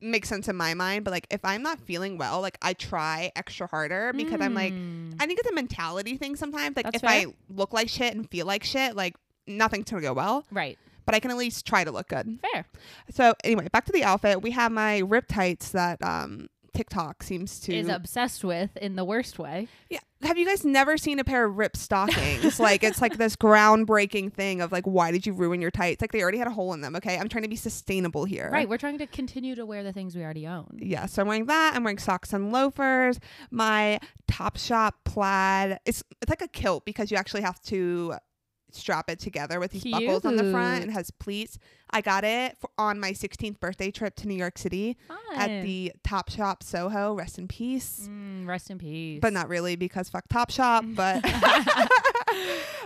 makes 0.00 0.28
sense 0.28 0.48
in 0.48 0.56
my 0.56 0.74
mind, 0.74 1.04
but 1.04 1.12
like 1.12 1.26
if 1.30 1.44
I'm 1.44 1.62
not 1.62 1.80
feeling 1.80 2.18
well, 2.18 2.40
like 2.40 2.58
I 2.60 2.72
try 2.74 3.30
extra 3.36 3.66
harder 3.66 4.12
because 4.12 4.40
I'm 4.40 4.54
like. 4.54 4.72
Mm. 4.72 5.14
I 5.20 5.26
think 5.26 5.38
it's 5.38 5.48
a 5.48 5.54
mentality 5.54 6.16
thing 6.16 6.36
sometimes. 6.36 6.76
Like 6.76 6.86
That's 6.86 6.96
if 6.96 7.02
fair. 7.02 7.10
I 7.10 7.26
look 7.48 7.72
like 7.72 7.88
shit 7.88 8.14
and 8.14 8.28
feel 8.30 8.46
like 8.46 8.64
shit, 8.64 8.96
like 8.96 9.14
nothing's 9.46 9.90
gonna 9.90 10.02
go 10.02 10.12
well. 10.12 10.44
right. 10.50 10.78
But 11.04 11.16
I 11.16 11.20
can 11.20 11.32
at 11.32 11.36
least 11.36 11.66
try 11.66 11.82
to 11.82 11.90
look 11.90 12.08
good. 12.08 12.38
Fair. 12.52 12.64
So 13.10 13.34
anyway, 13.42 13.68
back 13.72 13.86
to 13.86 13.92
the 13.92 14.04
outfit. 14.04 14.40
We 14.40 14.52
have 14.52 14.70
my 14.70 14.98
rip 14.98 15.26
tights 15.26 15.70
that 15.70 16.00
um 16.02 16.48
TikTok 16.74 17.22
seems 17.22 17.60
to 17.60 17.74
Is 17.74 17.88
obsessed 17.88 18.44
with 18.44 18.76
in 18.76 18.96
the 18.96 19.04
worst 19.04 19.38
way. 19.38 19.68
Yeah. 19.90 20.00
Have 20.22 20.38
you 20.38 20.46
guys 20.46 20.64
never 20.64 20.96
seen 20.96 21.18
a 21.18 21.24
pair 21.24 21.44
of 21.44 21.58
rip 21.58 21.76
stockings? 21.76 22.60
like 22.60 22.82
it's 22.84 23.02
like 23.02 23.16
this 23.18 23.36
groundbreaking 23.76 24.32
thing 24.32 24.60
of 24.60 24.72
like 24.72 24.84
why 24.84 25.10
did 25.10 25.26
you 25.26 25.32
ruin 25.32 25.60
your 25.60 25.70
tights? 25.70 26.00
Like 26.00 26.12
they 26.12 26.22
already 26.22 26.38
had 26.38 26.46
a 26.46 26.52
hole 26.52 26.72
in 26.72 26.80
them, 26.80 26.96
okay? 26.96 27.18
I'm 27.18 27.28
trying 27.28 27.42
to 27.42 27.48
be 27.48 27.56
sustainable 27.56 28.24
here. 28.24 28.48
Right. 28.52 28.68
We're 28.68 28.78
trying 28.78 28.98
to 28.98 29.06
continue 29.06 29.54
to 29.54 29.66
wear 29.66 29.82
the 29.82 29.92
things 29.92 30.14
we 30.14 30.22
already 30.22 30.46
own. 30.46 30.78
Yeah, 30.80 31.06
so 31.06 31.22
I'm 31.22 31.28
wearing 31.28 31.46
that. 31.46 31.72
I'm 31.74 31.84
wearing 31.84 31.98
socks 31.98 32.32
and 32.32 32.52
loafers. 32.52 33.18
My 33.50 33.98
Topshop 34.30 34.92
plaid. 35.04 35.78
It's 35.84 36.02
it's 36.20 36.30
like 36.30 36.42
a 36.42 36.48
kilt 36.48 36.84
because 36.84 37.10
you 37.10 37.16
actually 37.16 37.42
have 37.42 37.60
to 37.62 38.14
strap 38.74 39.10
it 39.10 39.18
together 39.18 39.60
with 39.60 39.70
these 39.72 39.84
buckles 39.84 40.24
on 40.24 40.36
the 40.36 40.50
front. 40.50 40.82
Cute. 40.82 40.90
It 40.90 40.92
has 40.92 41.10
pleats. 41.10 41.58
I 41.90 42.00
got 42.00 42.24
it 42.24 42.56
for, 42.58 42.70
on 42.78 42.98
my 42.98 43.12
16th 43.12 43.60
birthday 43.60 43.90
trip 43.90 44.16
to 44.16 44.28
New 44.28 44.34
York 44.34 44.58
City 44.58 44.96
Fun. 45.08 45.18
at 45.36 45.62
the 45.62 45.92
Topshop 46.04 46.62
Soho. 46.62 47.14
Rest 47.14 47.38
in 47.38 47.48
peace. 47.48 48.08
Mm, 48.10 48.46
rest 48.46 48.70
in 48.70 48.78
peace. 48.78 49.20
But 49.20 49.32
not 49.32 49.48
really 49.48 49.76
because 49.76 50.08
fuck 50.08 50.28
Topshop. 50.28 50.94
But 51.02 51.24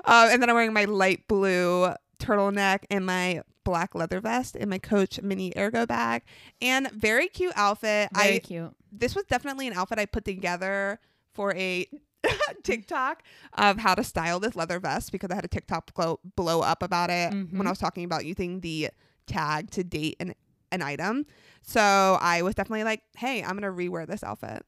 um, 0.04 0.28
and 0.30 0.42
then 0.42 0.48
I'm 0.50 0.54
wearing 0.54 0.72
my 0.72 0.84
light 0.84 1.26
blue 1.28 1.92
turtleneck 2.18 2.84
and 2.90 3.04
my 3.04 3.42
black 3.64 3.94
leather 3.94 4.20
vest 4.20 4.56
and 4.58 4.70
my 4.70 4.78
Coach 4.78 5.20
mini 5.22 5.52
ergo 5.56 5.86
bag 5.86 6.22
and 6.62 6.90
very 6.92 7.28
cute 7.28 7.52
outfit. 7.56 8.08
Very 8.14 8.36
I 8.36 8.38
cute. 8.38 8.72
this 8.92 9.14
was 9.14 9.24
definitely 9.24 9.66
an 9.66 9.74
outfit 9.74 9.98
I 9.98 10.06
put 10.06 10.24
together 10.24 11.00
for 11.34 11.54
a 11.54 11.86
TikTok 12.62 13.22
of 13.54 13.78
how 13.78 13.94
to 13.94 14.02
style 14.04 14.40
this 14.40 14.56
leather 14.56 14.78
vest 14.80 15.12
because 15.12 15.30
I 15.30 15.34
had 15.34 15.44
a 15.44 15.48
TikTok 15.48 15.94
blow, 15.94 16.20
blow 16.36 16.60
up 16.60 16.82
about 16.82 17.10
it 17.10 17.32
when 17.32 17.48
Mhm. 17.48 17.66
I 17.66 17.70
was 17.70 17.78
talking 17.78 18.04
about 18.04 18.24
using 18.24 18.60
the 18.60 18.90
tag 19.26 19.70
to 19.72 19.84
date 19.84 20.16
an, 20.20 20.34
an 20.72 20.82
item. 20.82 21.26
So 21.62 21.80
I 22.20 22.42
was 22.42 22.54
definitely 22.54 22.84
like, 22.84 23.02
hey, 23.16 23.42
I'm 23.42 23.58
going 23.58 23.62
to 23.62 23.68
rewear 23.90 24.06
this 24.06 24.22
outfit. 24.22 24.64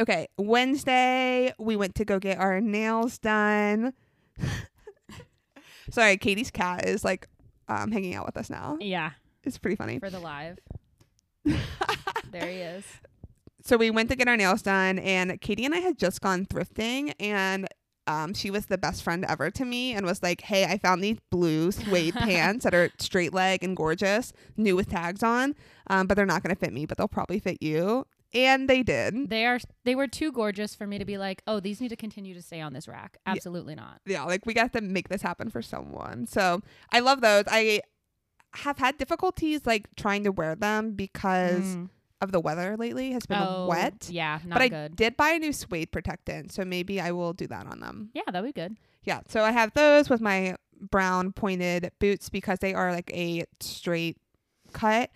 Okay, 0.00 0.28
Wednesday, 0.36 1.52
we 1.58 1.74
went 1.74 1.94
to 1.96 2.04
go 2.04 2.18
get 2.20 2.38
our 2.38 2.60
nails 2.60 3.18
done. 3.18 3.92
Sorry, 5.90 6.16
Katie's 6.18 6.50
cat 6.50 6.86
is 6.86 7.02
like 7.04 7.28
um, 7.68 7.90
hanging 7.90 8.14
out 8.14 8.26
with 8.26 8.36
us 8.36 8.50
now. 8.50 8.76
Yeah. 8.80 9.10
It's 9.44 9.58
pretty 9.58 9.76
funny. 9.76 9.98
For 9.98 10.10
the 10.10 10.18
live. 10.20 10.58
there 11.44 12.46
he 12.46 12.58
is. 12.58 12.84
So 13.68 13.76
we 13.76 13.90
went 13.90 14.08
to 14.08 14.16
get 14.16 14.28
our 14.28 14.36
nails 14.36 14.62
done 14.62 14.98
and 14.98 15.40
katie 15.40 15.64
and 15.64 15.74
i 15.74 15.78
had 15.78 15.98
just 15.98 16.20
gone 16.20 16.46
thrifting 16.46 17.12
and 17.20 17.66
um, 18.06 18.32
she 18.32 18.50
was 18.50 18.64
the 18.66 18.78
best 18.78 19.02
friend 19.02 19.26
ever 19.28 19.50
to 19.50 19.64
me 19.66 19.92
and 19.92 20.06
was 20.06 20.22
like 20.22 20.40
hey 20.40 20.64
i 20.64 20.78
found 20.78 21.04
these 21.04 21.18
blue 21.30 21.70
suede 21.70 22.14
pants 22.28 22.64
that 22.64 22.74
are 22.74 22.90
straight 22.98 23.34
leg 23.34 23.62
and 23.62 23.76
gorgeous 23.76 24.32
new 24.56 24.74
with 24.76 24.88
tags 24.88 25.22
on 25.22 25.54
um, 25.90 26.06
but 26.06 26.14
they're 26.16 26.24
not 26.24 26.42
going 26.42 26.54
to 26.54 26.58
fit 26.58 26.72
me 26.72 26.86
but 26.86 26.96
they'll 26.96 27.06
probably 27.08 27.38
fit 27.38 27.58
you 27.62 28.06
and 28.34 28.68
they 28.68 28.82
did 28.82 29.28
They 29.30 29.44
are 29.46 29.58
they 29.84 29.94
were 29.94 30.06
too 30.08 30.32
gorgeous 30.32 30.74
for 30.74 30.86
me 30.86 30.98
to 30.98 31.06
be 31.06 31.16
like, 31.16 31.42
"Oh, 31.46 31.60
these 31.60 31.80
need 31.80 31.88
to 31.88 31.96
continue 31.96 32.34
to 32.34 32.42
stay 32.42 32.60
on 32.60 32.74
this 32.74 32.86
rack." 32.86 33.16
Yeah. 33.26 33.32
Absolutely 33.32 33.74
not. 33.74 34.02
yeah 34.04 34.22
like 34.24 34.44
we 34.44 34.52
got 34.52 34.74
to 34.74 34.82
make 34.82 35.08
this 35.08 35.22
happen 35.22 35.48
for 35.48 35.62
someone 35.62 36.26
so 36.26 36.60
i 36.92 37.00
love 37.00 37.22
those 37.22 37.44
i 37.48 37.80
have 38.54 38.76
had 38.78 38.98
difficulties 38.98 39.66
like 39.66 39.88
trying 39.96 40.24
to 40.24 40.32
wear 40.32 40.54
them 40.54 40.92
because 40.92 41.76
Mm. 41.76 41.88
Of 42.20 42.32
the 42.32 42.40
weather 42.40 42.76
lately 42.76 43.12
has 43.12 43.26
been 43.26 43.38
Oh, 43.40 43.66
wet 43.68 44.08
Yeah, 44.10 44.38
not 44.44 44.58
but 44.58 44.72
I 44.72 44.88
did 44.88 45.16
buy 45.16 45.30
a 45.30 45.38
new 45.38 45.52
suede 45.52 45.92
protectant, 45.92 46.52
so 46.52 46.64
maybe 46.64 47.00
I 47.00 47.12
will 47.12 47.32
do 47.32 47.46
that 47.48 47.66
on 47.66 47.80
them. 47.80 48.10
yeah, 48.14 48.22
that'd 48.26 48.44
be 48.44 48.52
good. 48.52 48.76
Yeah, 49.04 49.20
so 49.28 49.42
I 49.44 49.52
have 49.52 49.72
those 49.74 50.10
with 50.10 50.20
my 50.20 50.56
brown 50.80 51.32
pointed 51.32 51.90
boots 51.98 52.28
because 52.28 52.58
they 52.60 52.74
are 52.74 52.92
like 52.92 53.10
a 53.14 53.44
straight 53.60 54.16
cut 54.72 55.10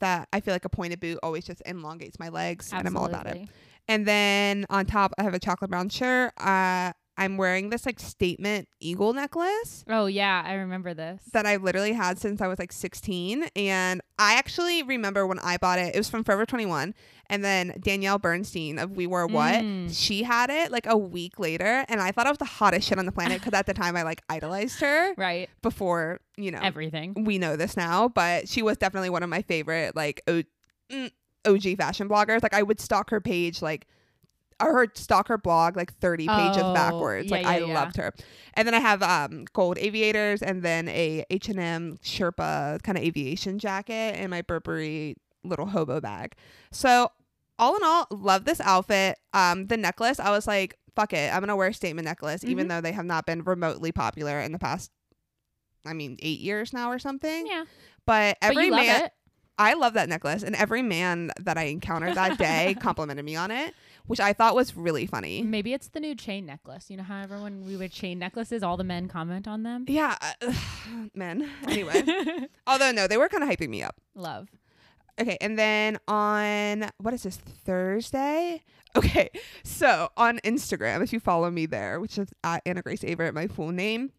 that 0.00 0.28
I 0.32 0.40
feel 0.40 0.54
like 0.54 0.64
a 0.64 0.68
pointed 0.70 1.00
boot 1.00 1.18
always 1.22 1.44
just 1.44 1.62
elongates 1.64 2.18
my 2.18 2.28
legs 2.28 2.72
and 2.72 2.86
I'm 2.86 2.96
all 2.96 3.06
about 3.06 3.26
it. 3.26 3.48
And 3.88 4.04
then 4.06 4.66
on 4.68 4.84
top 4.86 5.14
I 5.18 5.22
have 5.22 5.32
a 5.34 5.38
chocolate 5.38 5.70
brown 5.70 5.88
shirt. 5.88 6.32
Uh 6.38 6.92
I'm 7.18 7.36
wearing 7.38 7.70
this 7.70 7.86
like 7.86 7.98
statement 7.98 8.68
eagle 8.80 9.12
necklace 9.14 9.84
Oh 9.88 10.06
yeah, 10.06 10.42
I 10.44 10.54
remember 10.54 10.92
this. 10.94 11.22
that 11.32 11.46
I've 11.46 11.62
literally 11.62 11.92
had 11.94 12.18
since 12.18 12.40
I 12.42 12.46
was 12.46 12.58
like 12.58 12.72
16. 12.72 13.48
And 13.56 14.00
I 14.18 14.34
actually 14.34 14.82
remember 14.82 15.26
when 15.26 15.38
I 15.38 15.56
bought 15.56 15.78
it, 15.78 15.94
it 15.94 15.98
was 15.98 16.10
from 16.10 16.24
Forever 16.24 16.44
21. 16.44 16.94
And 17.28 17.44
then 17.44 17.74
Danielle 17.80 18.18
Bernstein 18.18 18.78
of 18.78 18.92
We 18.92 19.06
Wore 19.06 19.26
What, 19.26 19.54
Mm. 19.62 19.90
she 19.92 20.22
had 20.22 20.50
it 20.50 20.70
like 20.70 20.86
a 20.86 20.96
week 20.96 21.38
later. 21.40 21.84
And 21.88 22.00
I 22.00 22.12
thought 22.12 22.26
I 22.26 22.30
was 22.30 22.38
the 22.38 22.44
hottest 22.44 22.86
shit 22.88 22.98
on 22.98 23.06
the 23.06 23.12
planet 23.12 23.40
because 23.40 23.58
at 23.58 23.66
the 23.66 23.74
time 23.74 23.96
I 23.96 24.02
like 24.02 24.22
idolized 24.28 24.80
her 24.80 25.14
right. 25.18 25.48
before, 25.62 26.20
you 26.36 26.50
know, 26.50 26.60
Everything. 26.62 27.24
we 27.24 27.38
know 27.38 27.56
this 27.56 27.76
now. 27.76 28.08
But 28.08 28.48
she 28.48 28.62
was 28.62 28.76
definitely 28.76 29.10
one 29.10 29.22
of 29.22 29.28
my 29.30 29.42
favorite 29.42 29.96
like 29.96 30.22
o- 30.28 30.42
mm, 30.92 31.10
OG 31.46 31.76
fashion 31.78 32.08
bloggers. 32.08 32.42
Like 32.42 32.54
I 32.54 32.62
would 32.62 32.78
stalk 32.78 33.10
her 33.10 33.20
page 33.20 33.60
like 33.62 33.86
or 34.60 34.72
her 34.72 34.86
stalk 34.94 35.28
her 35.28 35.36
blog 35.38 35.76
like 35.76 35.92
30 35.94 36.26
pages 36.28 36.62
Oh, 36.64 36.72
backwards. 36.72 37.30
yeah, 37.30 37.36
like 37.36 37.42
yeah, 37.44 37.50
I 37.50 37.58
yeah. 37.58 37.74
loved 37.74 37.96
her. 37.96 38.12
And 38.54 38.66
then 38.66 38.74
I 38.74 38.80
have 38.80 39.02
um 39.02 39.44
gold 39.52 39.76
aviators 39.78 40.42
and 40.42 40.62
then 40.62 40.88
a 40.88 41.24
H&M 41.30 41.98
Sherpa 42.02 42.82
kind 42.82 42.96
of 42.98 43.04
aviation 43.04 43.58
jacket 43.58 44.16
and 44.16 44.30
my 44.30 44.42
Burberry 44.42 45.16
little 45.44 45.66
hobo 45.66 46.00
bag. 46.00 46.34
So 46.72 47.10
all 47.58 47.76
in 47.76 47.82
all, 47.84 48.06
love 48.10 48.44
this 48.44 48.60
outfit. 48.60 49.18
Um 49.34 49.66
the 49.66 49.76
necklace, 49.76 50.18
I 50.18 50.30
was 50.30 50.46
like, 50.46 50.78
fuck 50.94 51.12
it. 51.12 51.30
I'm 51.32 51.40
going 51.40 51.48
to 51.48 51.56
wear 51.56 51.68
a 51.68 51.74
statement 51.74 52.06
necklace 52.06 52.42
even 52.44 52.66
Mhm. 52.66 52.68
though 52.70 52.80
they 52.80 52.92
have 52.92 53.04
not 53.04 53.26
been 53.26 53.42
remotely 53.44 53.92
popular 53.92 54.40
in 54.40 54.52
the 54.52 54.58
past 54.58 54.90
I 55.84 55.92
mean, 55.92 56.16
8 56.20 56.40
years 56.40 56.72
now 56.72 56.90
or 56.90 56.98
something. 56.98 57.46
Yeah. 57.46 57.64
But 58.06 58.38
But 58.40 58.50
every 58.50 58.70
love 58.70 58.80
man 58.86 59.02
it. 59.04 59.12
I 59.58 59.72
love 59.74 59.94
that 59.94 60.08
necklace, 60.08 60.42
and 60.42 60.54
every 60.56 60.82
man 60.82 61.30
that 61.40 61.56
I 61.56 61.64
encountered 61.64 62.14
that 62.16 62.36
day 62.38 62.74
complimented 62.80 63.24
me 63.24 63.36
on 63.36 63.50
it, 63.50 63.72
which 64.06 64.20
I 64.20 64.32
thought 64.32 64.54
was 64.54 64.76
really 64.76 65.06
funny. 65.06 65.42
Maybe 65.42 65.72
it's 65.72 65.88
the 65.88 66.00
new 66.00 66.14
chain 66.14 66.46
necklace. 66.46 66.90
You 66.90 66.96
know 66.96 67.02
how 67.02 67.20
everyone 67.22 67.64
we 67.66 67.76
wear 67.76 67.88
chain 67.88 68.18
necklaces, 68.18 68.62
all 68.62 68.76
the 68.76 68.84
men 68.84 69.08
comment 69.08 69.46
on 69.48 69.62
them. 69.62 69.84
Yeah, 69.88 70.16
uh, 70.20 70.52
men. 71.14 71.48
Anyway, 71.68 72.02
although 72.66 72.92
no, 72.92 73.06
they 73.06 73.16
were 73.16 73.28
kind 73.28 73.42
of 73.42 73.48
hyping 73.50 73.68
me 73.68 73.82
up. 73.82 73.96
Love. 74.14 74.48
Okay, 75.20 75.36
and 75.40 75.58
then 75.58 75.98
on 76.08 76.90
what 76.98 77.14
is 77.14 77.22
this 77.24 77.36
Thursday? 77.36 78.62
Okay, 78.94 79.28
so 79.64 80.08
on 80.16 80.38
Instagram, 80.44 81.02
if 81.02 81.12
you 81.12 81.20
follow 81.20 81.50
me 81.50 81.66
there, 81.66 82.00
which 82.00 82.18
is 82.18 82.28
at 82.44 82.62
Anna 82.66 82.82
Grace 82.82 83.04
Aver, 83.04 83.30
my 83.32 83.46
full 83.46 83.70
name, 83.72 84.10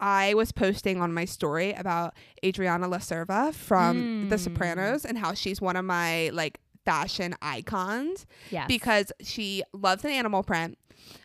I 0.00 0.34
was 0.34 0.52
posting 0.52 1.00
on 1.00 1.12
my 1.14 1.24
story 1.24 1.72
about 1.72 2.14
Adriana 2.44 2.88
La 2.88 2.98
Cerva 2.98 3.52
from 3.54 4.28
The 4.28 4.36
Mm. 4.36 4.40
Sopranos 4.40 5.04
and 5.04 5.18
how 5.18 5.32
she's 5.34 5.60
one 5.60 5.76
of 5.76 5.84
my 5.84 6.30
like 6.30 6.58
fashion 6.84 7.34
icons. 7.42 8.26
Yes. 8.50 8.66
because 8.68 9.12
she 9.20 9.62
loves 9.72 10.04
an 10.04 10.10
animal 10.10 10.42
print. 10.42 10.78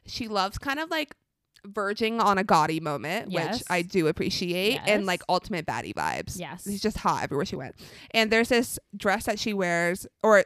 She 0.05 0.27
loves 0.27 0.57
kind 0.57 0.79
of 0.79 0.89
like 0.89 1.15
verging 1.67 2.19
on 2.21 2.37
a 2.37 2.43
gaudy 2.43 2.79
moment, 2.79 3.31
Yes. 3.31 3.59
which 3.59 3.63
I 3.69 3.81
do 3.81 4.07
appreciate, 4.07 4.79
and 4.87 5.05
like 5.05 5.21
ultimate 5.27 5.65
baddie 5.65 5.93
vibes. 5.93 6.39
Yes. 6.39 6.63
She's 6.63 6.81
just 6.81 6.97
hot 6.97 7.23
everywhere 7.23 7.45
she 7.45 7.55
went. 7.55 7.75
And 8.11 8.31
there's 8.31 8.49
this 8.49 8.79
dress 8.95 9.25
that 9.25 9.39
she 9.39 9.53
wears, 9.53 10.07
or 10.23 10.45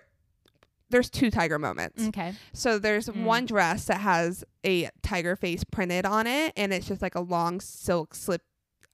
there's 0.90 1.10
two 1.10 1.32
tiger 1.32 1.58
moments. 1.60 2.08
Okay. 2.08 2.34
So 2.54 2.78
there's 2.80 3.08
Mm. 3.10 3.24
one 3.26 3.46
dress 3.46 3.86
that 3.86 4.02
has 4.02 4.44
a 4.66 4.90
tiger 5.02 5.36
face 5.36 5.64
printed 5.64 6.06
on 6.06 6.28
it, 6.28 6.54
and 6.58 6.74
it's 6.74 6.88
just 6.88 7.02
like 7.02 7.16
a 7.16 7.22
long 7.22 7.60
silk 7.60 8.14
slip, 8.16 8.42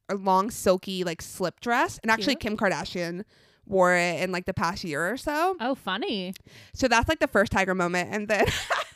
a 0.09 0.15
long 0.15 0.49
silky 0.51 1.03
like 1.03 1.21
slip 1.21 1.59
dress. 1.61 1.99
And 2.03 2.11
actually, 2.11 2.35
Cute. 2.35 2.41
Kim 2.41 2.57
Kardashian 2.57 3.23
wore 3.69 3.95
it 3.95 4.21
in 4.21 4.31
like 4.33 4.45
the 4.45 4.53
past 4.53 4.83
year 4.83 5.09
or 5.09 5.15
so. 5.15 5.55
Oh, 5.61 5.75
funny. 5.75 6.33
So 6.73 6.89
that's 6.89 7.07
like 7.07 7.19
the 7.19 7.27
first 7.27 7.51
tiger 7.53 7.73
moment, 7.75 8.09
and 8.13 8.27
then 8.27 8.45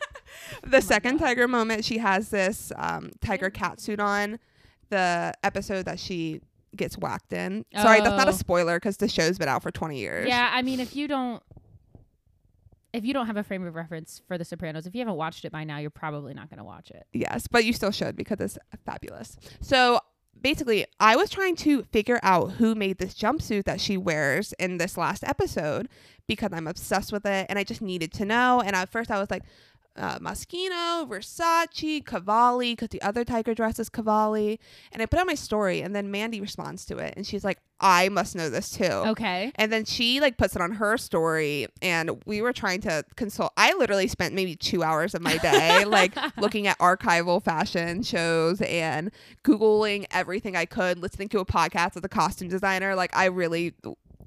the 0.63 0.67
my 0.71 0.79
second 0.81 1.17
God. 1.19 1.27
tiger 1.27 1.47
moment, 1.47 1.85
she 1.85 1.99
has 1.99 2.29
this 2.29 2.71
um, 2.75 3.11
tiger 3.21 3.49
cat 3.49 3.79
suit 3.79 3.99
on. 4.01 4.39
The 4.89 5.33
episode 5.43 5.85
that 5.85 5.97
she 5.99 6.41
gets 6.75 6.97
whacked 6.99 7.33
in. 7.33 7.65
Sorry, 7.75 7.99
that's 8.01 8.15
not 8.17 8.27
a 8.27 8.31
Oh. 8.31 8.33
spoiler 8.33 8.75
because 8.77 8.97
the 8.97 9.07
show's 9.07 9.39
been 9.39 9.47
out 9.47 9.63
for 9.63 9.71
20 9.71 9.97
years. 9.97 10.27
Yeah, 10.27 10.51
I 10.53 10.61
mean, 10.61 10.79
if 10.79 10.95
you 10.95 11.07
don't, 11.07 11.41
if 12.93 13.03
you 13.03 13.11
don't 13.13 13.25
have 13.25 13.37
a 13.37 13.43
frame 13.43 13.65
of 13.65 13.73
reference 13.73 14.21
for 14.27 14.37
The 14.37 14.45
Sopranos, 14.45 14.85
if 14.85 14.93
you 14.93 14.99
haven't 14.99 15.15
watched 15.15 15.45
it 15.45 15.51
by 15.51 15.63
now, 15.63 15.79
you're 15.79 15.89
probably 15.89 16.35
not 16.35 16.49
going 16.51 16.59
to 16.59 16.63
watch 16.63 16.91
it. 16.91 17.07
Yes, 17.11 17.47
but 17.47 17.65
you 17.65 17.73
still 17.73 17.89
should 17.89 18.15
because 18.15 18.39
it's 18.39 18.57
fabulous. 18.85 19.35
So 19.61 19.99
basically, 20.43 20.85
I 20.99 21.15
was 21.15 21.29
trying 21.29 21.55
to 21.57 21.83
figure 21.83 22.19
out 22.21 22.51
who 22.53 22.75
made 22.75 22.99
this 22.99 23.15
jumpsuit 23.15 23.63
that 23.63 23.81
she 23.81 23.97
wears 23.97 24.53
in 24.59 24.77
this 24.77 24.97
last 24.97 25.23
episode 25.23 25.89
because 26.27 26.51
I'm 26.53 26.67
obsessed 26.67 27.11
with 27.11 27.25
it 27.25 27.47
and 27.49 27.57
I 27.57 27.63
just 27.63 27.81
needed 27.81 28.13
to 28.13 28.25
know. 28.25 28.61
And 28.63 28.75
at 28.75 28.91
first, 28.91 29.09
I 29.09 29.19
was 29.19 29.31
like, 29.31 29.43
uh, 29.95 30.19
Moschino, 30.19 31.07
Versace, 31.07 32.05
Cavalli, 32.05 32.73
because 32.73 32.89
the 32.89 33.01
other 33.01 33.23
tiger 33.23 33.53
dress 33.53 33.79
is 33.79 33.89
Cavalli. 33.89 34.59
And 34.91 35.01
I 35.01 35.05
put 35.05 35.19
on 35.19 35.27
my 35.27 35.35
story, 35.35 35.81
and 35.81 35.95
then 35.95 36.09
Mandy 36.11 36.41
responds 36.41 36.85
to 36.85 36.97
it, 36.97 37.13
and 37.15 37.25
she's 37.25 37.43
like, 37.43 37.59
"I 37.79 38.09
must 38.09 38.35
know 38.35 38.49
this 38.49 38.71
too." 38.71 38.85
Okay. 38.85 39.51
And 39.55 39.71
then 39.71 39.85
she 39.85 40.19
like 40.19 40.37
puts 40.37 40.55
it 40.55 40.61
on 40.61 40.71
her 40.73 40.97
story, 40.97 41.67
and 41.81 42.23
we 42.25 42.41
were 42.41 42.53
trying 42.53 42.81
to 42.81 43.03
consult. 43.15 43.53
I 43.55 43.73
literally 43.73 44.07
spent 44.07 44.33
maybe 44.33 44.55
two 44.55 44.83
hours 44.83 45.13
of 45.13 45.21
my 45.21 45.37
day 45.37 45.85
like 45.87 46.15
looking 46.37 46.67
at 46.67 46.77
archival 46.79 47.43
fashion 47.43 48.01
shows 48.03 48.61
and 48.61 49.11
googling 49.43 50.05
everything 50.11 50.55
I 50.55 50.65
could, 50.65 50.97
listening 50.99 51.29
to 51.29 51.39
a 51.39 51.45
podcast 51.45 51.95
with 51.95 52.05
a 52.05 52.09
costume 52.09 52.47
designer. 52.47 52.95
Like 52.95 53.15
I 53.15 53.25
really 53.25 53.73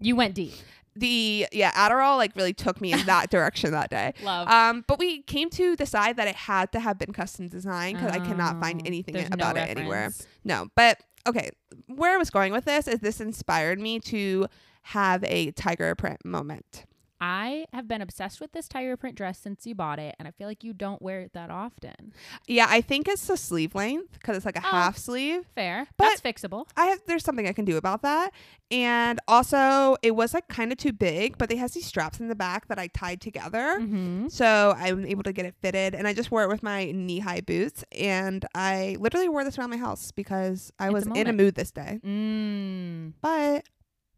You 0.01 0.15
went 0.17 0.35
deep. 0.35 0.55
The 0.97 1.47
yeah 1.53 1.71
Adderall 1.73 2.17
like 2.17 2.35
really 2.37 2.55
took 2.55 2.81
me 2.81 2.93
in 2.93 3.05
that 3.07 3.31
direction 3.31 3.73
that 3.73 3.91
day. 3.91 4.15
Love. 4.23 4.49
Um, 4.49 4.85
but 4.89 4.99
we 4.99 5.23
came 5.23 5.51
to 5.51 5.77
decide 5.77 6.17
that 6.17 6.27
it 6.29 6.37
had 6.37 6.73
to 6.73 6.81
have 6.81 6.99
been 6.99 7.13
custom 7.13 7.49
designed 7.49 7.99
because 7.99 8.13
I 8.13 8.19
cannot 8.21 8.61
find 8.61 8.81
Oh, 8.83 8.87
anything 8.87 9.33
about 9.33 9.57
no 9.57 9.63
it 9.63 9.77
anywhere. 9.77 10.13
No, 10.45 10.69
but 10.75 11.01
okay. 11.27 11.51
Where 11.87 12.13
I 12.15 12.17
was 12.17 12.31
going 12.31 12.53
with 12.53 12.65
this 12.65 12.89
is 12.89 13.01
this 13.01 13.21
inspired 13.21 13.79
me 13.79 14.01
to 14.01 14.47
have 14.83 15.23
a 15.25 15.51
tiger 15.53 15.95
print 15.95 16.25
moment. 16.25 16.85
I 17.21 17.65
have 17.73 17.89
been 17.89 18.03
obsessed 18.03 18.41
with 18.41 18.53
this 18.53 18.69
tiger 18.69 18.97
print 18.97 19.17
dress 19.17 19.39
since 19.39 19.67
you 19.67 19.75
bought 19.75 19.99
it, 19.99 20.15
and 20.19 20.29
I 20.29 20.33
feel 20.33 20.47
like 20.47 20.63
you 20.63 20.73
don't 20.75 21.01
wear 21.01 21.21
it 21.21 21.33
that 21.33 21.51
often. 21.51 22.13
Yeah, 22.47 22.67
I 22.69 22.81
think 22.81 23.09
it's 23.09 23.27
the 23.27 23.37
sleeve 23.37 23.75
length 23.75 24.13
because 24.15 24.37
it's 24.37 24.47
like 24.47 24.57
a 24.57 24.63
Oh. 24.65 24.69
half 24.71 24.97
sleeve. 24.99 25.47
Fair. 25.55 25.87
But- 25.97 26.09
That's 26.11 26.21
fixable. 26.21 26.67
I 26.77 26.87
have 26.87 27.01
there's 27.07 27.25
something 27.25 27.47
I 27.49 27.53
can 27.53 27.65
do 27.65 27.77
about 27.77 28.03
that. 28.03 28.33
And 28.71 29.21
also 29.29 29.97
it 30.03 30.17
was 30.17 30.35
like 30.35 30.49
kind 30.49 30.73
of 30.73 30.79
too 30.79 30.93
big, 30.93 31.39
but 31.39 31.49
they 31.49 31.57
has 31.57 31.73
these 31.73 31.87
straps 31.87 32.19
in 32.21 32.29
the 32.29 32.35
back 32.35 32.67
that 32.69 32.79
I 32.79 32.89
tied 32.89 33.21
together. 33.21 33.79
Mm-hmm. 33.81 34.29
So 34.29 34.75
I'm 34.77 35.07
able 35.07 35.23
to 35.23 35.33
get 35.33 35.47
it 35.47 35.55
fitted 35.63 35.95
and 35.95 36.09
I 36.09 36.13
just 36.13 36.31
wore 36.33 36.43
it 36.43 36.49
with 36.49 36.63
my 36.65 36.91
knee 36.91 37.21
high 37.21 37.41
boots 37.41 37.85
and 37.93 38.45
I 38.55 38.97
literally 38.99 39.29
wore 39.29 39.45
this 39.45 39.57
around 39.59 39.71
my 39.71 39.77
house 39.77 40.11
because 40.11 40.73
I 40.81 40.87
It's 40.87 40.91
a 41.07 41.11
was 41.11 41.19
in 41.19 41.29
a 41.29 41.33
mood 41.33 41.55
this 41.55 41.71
day. 41.71 42.01
Mm. 42.05 43.13
But 43.21 43.65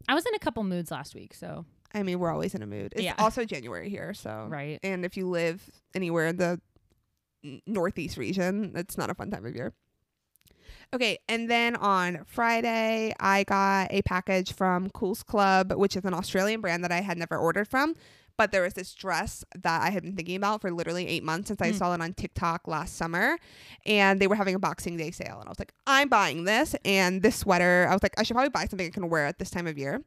I 0.07 0.15
was 0.15 0.25
in 0.25 0.33
a 0.33 0.39
couple 0.39 0.63
moods 0.63 0.89
last 0.89 1.13
week, 1.13 1.33
so 1.35 1.65
I 1.93 2.03
mean 2.03 2.19
we're 2.19 2.31
always 2.31 2.53
in 2.55 2.61
a 2.61 2.67
mood. 2.67 2.93
It's 2.93 3.03
Yeah. 3.03 3.15
also 3.19 3.45
January 3.45 3.89
here, 3.89 4.13
so 4.13 4.47
right. 4.49 4.79
and 4.83 5.05
if 5.05 5.17
you 5.17 5.27
live 5.29 5.69
anywhere 5.95 6.27
in 6.27 6.37
the 6.37 6.59
northeast 7.65 8.17
region, 8.17 8.73
it's 8.75 8.97
not 8.97 9.09
a 9.09 9.13
fun 9.15 9.31
time 9.31 9.45
of 9.45 9.55
year. 9.55 9.73
Okay, 10.93 11.19
and 11.27 11.49
then 11.49 11.75
on 11.75 12.23
Friday, 12.25 13.13
I 13.19 13.43
got 13.43 13.91
a 13.91 14.01
package 14.03 14.53
from 14.53 14.89
Cools 14.89 15.21
Club, 15.21 15.71
which 15.73 15.95
is 15.95 16.03
an 16.03 16.15
Australian 16.15 16.61
brand 16.61 16.83
that 16.83 16.91
I 16.91 17.01
had 17.01 17.17
never 17.17 17.37
ordered 17.37 17.67
from. 17.67 17.93
But 18.37 18.51
there 18.51 18.63
was 18.63 18.73
this 18.73 18.93
dress 18.95 19.43
that 19.53 19.81
I 19.83 19.89
had 19.89 20.01
been 20.01 20.15
thinking 20.15 20.37
about 20.37 20.61
for 20.61 20.71
literally 20.71 21.05
eight 21.07 21.23
months 21.23 21.49
since 21.49 21.61
I 21.61 21.71
Mm. 21.71 21.75
saw 21.77 21.93
it 21.93 22.01
on 22.01 22.13
TikTok 22.13 22.67
last 22.69 22.95
summer. 22.95 23.37
And 23.85 24.19
they 24.21 24.27
were 24.27 24.35
having 24.35 24.55
a 24.55 24.59
Boxing 24.59 24.95
Day 24.95 25.11
sale. 25.11 25.39
And 25.39 25.45
I 25.47 25.49
was 25.49 25.59
like, 25.59 25.73
I'm 25.85 26.07
buying 26.07 26.45
this. 26.45 26.73
And 26.85 27.21
this 27.21 27.35
sweater, 27.35 27.85
I 27.89 27.93
was 27.93 28.01
like, 28.01 28.13
I 28.17 28.23
should 28.23 28.35
probably 28.35 28.49
buy 28.49 28.65
something 28.65 28.87
I 28.87 28.91
can 28.91 29.09
wear 29.09 29.25
at 29.25 29.39
this 29.39 29.49
time 29.51 29.67
of 29.67 29.77
year. 29.77 30.01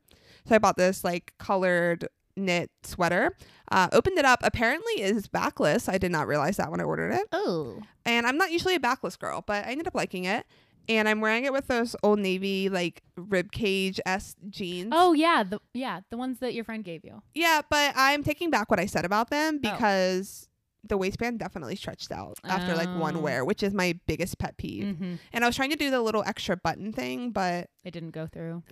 So 0.48 0.54
I 0.54 0.58
bought 0.58 0.76
this 0.76 1.04
like 1.04 1.32
colored 1.38 2.08
knit 2.36 2.70
sweater. 2.82 3.36
Uh, 3.70 3.88
opened 3.92 4.18
it 4.18 4.24
up. 4.24 4.40
Apparently, 4.42 5.00
is 5.02 5.28
backless. 5.28 5.88
I 5.88 5.98
did 5.98 6.10
not 6.12 6.26
realize 6.26 6.56
that 6.58 6.70
when 6.70 6.80
I 6.80 6.84
ordered 6.84 7.12
it. 7.12 7.26
Oh. 7.32 7.80
And 8.04 8.26
I'm 8.26 8.36
not 8.36 8.50
usually 8.52 8.74
a 8.74 8.80
backless 8.80 9.16
girl, 9.16 9.42
but 9.46 9.64
I 9.64 9.70
ended 9.70 9.86
up 9.86 9.94
liking 9.94 10.24
it. 10.24 10.46
And 10.88 11.08
I'm 11.08 11.20
wearing 11.20 11.44
it 11.44 11.52
with 11.52 11.68
those 11.68 11.94
old 12.02 12.18
navy 12.18 12.68
like 12.68 13.02
ribcage 13.16 14.00
s 14.04 14.34
jeans. 14.50 14.90
Oh 14.94 15.12
yeah, 15.12 15.44
the 15.44 15.60
yeah 15.72 16.00
the 16.10 16.16
ones 16.16 16.40
that 16.40 16.54
your 16.54 16.64
friend 16.64 16.82
gave 16.82 17.04
you. 17.04 17.22
yeah, 17.34 17.62
but 17.70 17.92
I'm 17.96 18.24
taking 18.24 18.50
back 18.50 18.68
what 18.68 18.80
I 18.80 18.86
said 18.86 19.04
about 19.04 19.30
them 19.30 19.60
Oh. 19.64 19.70
because 19.70 20.48
the 20.84 20.96
waistband 20.98 21.38
definitely 21.38 21.76
stretched 21.76 22.10
out 22.10 22.36
after 22.42 22.74
like 22.74 22.88
one 22.98 23.22
wear, 23.22 23.44
which 23.44 23.62
is 23.62 23.72
my 23.72 23.96
biggest 24.08 24.38
pet 24.38 24.56
peeve. 24.56 24.96
Mm-hmm. 24.96 25.14
And 25.32 25.44
I 25.44 25.46
was 25.46 25.54
trying 25.54 25.70
to 25.70 25.76
do 25.76 25.88
the 25.92 26.00
little 26.02 26.24
extra 26.26 26.56
button 26.56 26.92
thing, 26.92 27.30
but 27.30 27.70
It 27.84 27.92
didn't 27.92 28.10
go 28.10 28.26
through. 28.26 28.64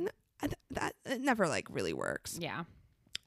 I 0.43 0.47
th- 0.47 0.55
that 0.71 0.95
it 1.07 1.21
never 1.21 1.47
like 1.49 1.67
really 1.71 1.93
works. 1.93 2.39
Yeah. 2.41 2.65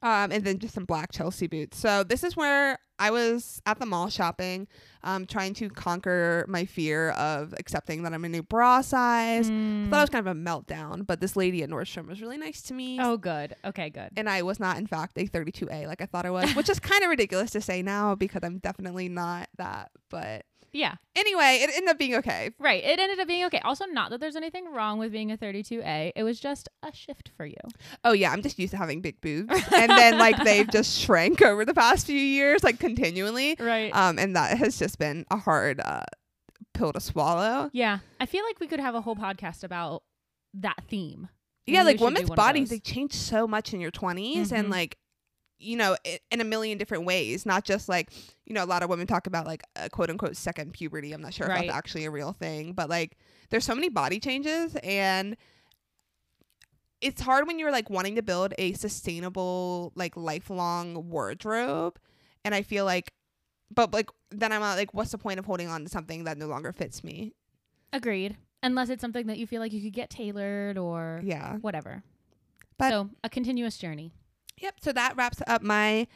um, 0.02 0.30
and 0.32 0.44
then 0.44 0.58
just 0.58 0.74
some 0.74 0.84
black 0.84 1.12
Chelsea 1.12 1.46
boots. 1.46 1.78
So 1.78 2.02
this 2.04 2.22
is 2.24 2.36
where 2.36 2.78
I 2.98 3.10
was 3.10 3.62
at 3.66 3.78
the 3.80 3.86
mall 3.86 4.08
shopping, 4.10 4.68
um, 5.02 5.24
trying 5.26 5.54
to 5.54 5.68
conquer 5.70 6.44
my 6.46 6.64
fear 6.66 7.10
of 7.10 7.54
accepting 7.58 8.02
that 8.02 8.12
I'm 8.12 8.24
a 8.24 8.28
new 8.28 8.42
bra 8.42 8.82
size. 8.82 9.48
I 9.50 9.86
thought 9.88 9.98
it 9.98 10.02
was 10.02 10.10
kind 10.10 10.28
of 10.28 10.36
a 10.36 10.38
meltdown, 10.38 11.06
but 11.06 11.20
this 11.20 11.36
lady 11.36 11.62
at 11.62 11.70
Nordstrom 11.70 12.06
was 12.06 12.20
really 12.20 12.36
nice 12.36 12.60
to 12.62 12.74
me. 12.74 12.98
oh, 13.00 13.16
good. 13.16 13.56
Okay, 13.64 13.88
good. 13.90 14.10
And 14.16 14.28
I 14.28 14.42
was 14.42 14.60
not, 14.60 14.76
in 14.76 14.86
fact, 14.86 15.16
a 15.16 15.26
32A 15.26 15.86
like 15.86 16.02
I 16.02 16.06
thought 16.06 16.26
I 16.26 16.30
was, 16.30 16.54
which 16.54 16.68
is 16.68 16.78
kind 16.78 17.02
of 17.02 17.08
ridiculous 17.10 17.50
to 17.52 17.60
say 17.62 17.82
now 17.82 18.14
because 18.14 18.40
I'm 18.44 18.58
definitely 18.58 19.08
not 19.08 19.48
that. 19.56 19.90
But 20.10 20.44
Yeah. 20.74 20.96
anyway, 21.16 21.60
it 21.62 21.70
ended 21.74 21.88
up 21.88 21.98
being 21.98 22.16
okay. 22.16 22.50
Right. 22.58 22.84
It 22.84 22.98
ended 22.98 23.18
up 23.20 23.26
being 23.28 23.44
okay. 23.46 23.60
Also, 23.64 23.86
not 23.86 24.10
that 24.10 24.20
there's 24.20 24.36
anything 24.36 24.70
wrong 24.72 24.98
with 24.98 25.12
being 25.12 25.30
a 25.32 25.36
32A. 25.38 26.12
It 26.16 26.22
was 26.24 26.38
just 26.40 26.68
a 26.82 26.92
shift 26.92 27.30
for 27.36 27.46
you. 27.46 27.56
Oh 28.02 28.12
yeah, 28.12 28.30
I'm 28.32 28.42
just 28.42 28.58
used 28.58 28.72
to 28.72 28.76
having 28.76 29.00
big 29.00 29.20
boobs, 29.20 29.54
and 29.74 29.90
then 29.90 30.18
like 30.18 30.36
they've 30.44 30.68
just 30.68 30.98
shrank 31.04 31.40
over 31.40 31.64
the 31.64 31.74
past 31.74 32.06
few 32.06 32.18
years, 32.18 32.62
like 32.64 32.78
continually. 32.80 33.56
Right. 33.58 33.94
Um, 33.94 34.18
and 34.18 34.34
that 34.36 34.58
has 34.58 34.78
just 34.78 34.98
been 34.98 35.24
a 35.30 35.36
hard 35.36 35.80
uh, 35.80 36.02
pill 36.74 36.92
to 36.92 37.00
swallow. 37.00 37.70
yeah. 37.72 38.00
I 38.20 38.26
feel 38.26 38.44
like 38.44 38.58
we 38.60 38.66
could 38.66 38.80
have 38.80 38.94
a 38.96 39.00
whole 39.00 39.16
podcast 39.16 39.62
about 39.64 40.02
that 40.54 40.82
theme. 40.88 41.28
Yeah, 41.66 41.82
Maybe 41.84 41.98
like 41.98 42.04
women's 42.04 42.30
bodies, 42.30 42.68
they 42.70 42.78
change 42.80 43.14
so 43.14 43.46
much 43.46 43.72
in 43.72 43.80
your 43.80 43.90
20s 43.90 44.52
and 44.52 44.68
Mhm. 44.68 44.70
like, 44.72 44.98
you 45.64 45.76
know, 45.76 45.96
in 46.30 46.40
a 46.40 46.44
million 46.44 46.78
different 46.78 47.04
ways, 47.06 47.46
not 47.46 47.64
just 47.64 47.88
like, 47.88 48.12
you 48.46 48.54
know, 48.54 48.62
a 48.62 48.66
lot 48.66 48.82
of 48.82 48.90
women 48.90 49.06
talk 49.06 49.26
about 49.26 49.46
like 49.46 49.62
a 49.76 49.88
quote 49.88 50.10
unquote 50.10 50.36
second 50.36 50.72
puberty. 50.72 51.12
I'm 51.12 51.22
not 51.22 51.32
sure 51.34 51.46
if 51.50 51.54
that's 51.54 51.72
actually 51.72 52.04
a 52.04 52.10
real 52.10 52.32
thing, 52.32 52.72
but 52.72 52.88
like 52.90 53.16
there's 53.50 53.64
so 53.64 53.74
many 53.74 53.88
body 53.88 54.20
changes 54.20 54.76
and 54.82 55.36
it's 57.00 57.20
hard 57.20 57.46
when 57.46 57.58
you're 57.58 57.72
like 57.72 57.90
wanting 57.90 58.16
to 58.16 58.22
build 58.22 58.54
a 58.58 58.72
sustainable, 58.74 59.92
like 59.94 60.16
lifelong 60.16 61.10
wardrobe. 61.10 61.98
And 62.44 62.54
I 62.54 62.62
feel 62.62 62.84
like, 62.84 63.12
but 63.74 63.92
like, 63.92 64.10
then 64.30 64.52
I'm 64.52 64.60
like, 64.60 64.94
what's 64.94 65.10
the 65.12 65.18
point 65.18 65.38
of 65.38 65.46
holding 65.46 65.68
on 65.68 65.82
to 65.84 65.88
something 65.88 66.24
that 66.24 66.38
no 66.38 66.46
longer 66.46 66.72
fits 66.72 67.02
me? 67.04 67.34
Agreed. 67.92 68.36
Unless 68.62 68.88
it's 68.88 69.00
something 69.00 69.26
that 69.26 69.38
you 69.38 69.46
feel 69.46 69.60
like 69.60 69.72
you 69.72 69.82
could 69.82 69.92
get 69.92 70.08
tailored 70.10 70.78
or 70.78 71.20
Yeah. 71.24 71.56
whatever. 71.56 72.02
But- 72.78 72.90
so 72.90 73.10
a 73.22 73.28
continuous 73.28 73.76
journey. 73.78 74.12
Yep. 74.60 74.76
So 74.80 74.92
that 74.92 75.16
wraps 75.16 75.42
up 75.46 75.62
my 75.62 76.06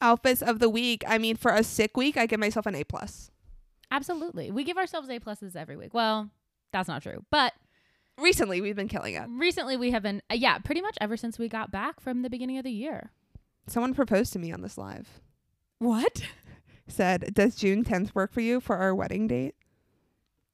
outfits 0.00 0.42
of 0.42 0.58
the 0.58 0.68
week. 0.68 1.02
I 1.08 1.18
mean, 1.18 1.36
for 1.36 1.52
a 1.52 1.62
sick 1.64 1.96
week, 1.96 2.16
I 2.16 2.26
give 2.26 2.40
myself 2.40 2.66
an 2.66 2.74
A 2.74 2.84
plus. 2.84 3.30
Absolutely. 3.90 4.50
We 4.50 4.64
give 4.64 4.76
ourselves 4.76 5.08
A 5.08 5.18
pluses 5.20 5.56
every 5.56 5.76
week. 5.76 5.94
Well, 5.94 6.30
that's 6.72 6.88
not 6.88 7.02
true. 7.02 7.24
But 7.30 7.52
Recently, 8.18 8.60
we've 8.62 8.76
been 8.76 8.88
killing 8.88 9.14
it. 9.14 9.26
recently 9.28 9.76
we 9.76 9.90
have 9.90 10.02
been, 10.02 10.22
uh, 10.30 10.34
yeah, 10.34 10.56
pretty 10.58 10.80
much 10.80 10.96
ever 11.02 11.16
since 11.18 11.38
we 11.38 11.48
got 11.48 11.70
back 11.70 12.00
from 12.00 12.22
the 12.22 12.30
beginning 12.30 12.56
of 12.56 12.64
the 12.64 12.70
year. 12.72 13.10
Someone 13.66 13.92
proposed 13.92 14.32
to 14.32 14.38
me 14.38 14.50
on 14.52 14.62
this 14.62 14.78
live. 14.78 15.20
What? 15.80 16.22
Said, 16.88 17.34
"Does 17.34 17.56
June 17.56 17.84
10th 17.84 18.14
work 18.14 18.32
for 18.32 18.40
you 18.40 18.58
for 18.60 18.76
our 18.76 18.94
wedding 18.94 19.26
date?" 19.26 19.54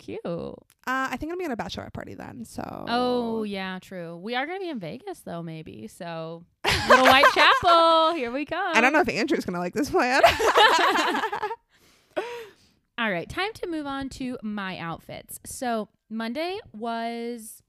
Cute. 0.02 0.20
Uh, 0.24 0.56
I 0.84 1.16
think 1.16 1.30
I'm 1.30 1.38
gonna 1.38 1.48
be 1.48 1.52
at 1.52 1.52
a 1.52 1.56
bachelorette 1.56 1.92
party 1.92 2.14
then. 2.14 2.44
So. 2.44 2.86
Oh, 2.88 3.44
yeah, 3.44 3.78
true. 3.80 4.16
We 4.16 4.34
are 4.34 4.46
going 4.46 4.58
to 4.58 4.64
be 4.64 4.68
in 4.68 4.80
Vegas, 4.80 5.20
though, 5.20 5.44
maybe. 5.44 5.86
So, 5.86 6.44
Little 6.88 7.04
White 7.04 7.24
Chapel, 7.32 8.12
here 8.16 8.32
we 8.32 8.44
come. 8.44 8.76
I 8.76 8.80
don't 8.80 8.92
know 8.92 9.00
if 9.00 9.08
Andrew's 9.08 9.44
gonna 9.44 9.60
like 9.60 9.74
this 9.74 9.90
plan. 9.90 10.22
All 12.98 13.10
right, 13.10 13.28
time 13.28 13.52
to 13.54 13.68
move 13.68 13.86
on 13.86 14.08
to 14.10 14.38
my 14.42 14.76
outfits. 14.78 15.38
So, 15.44 15.88
Monday 16.10 16.58
was 16.72 17.62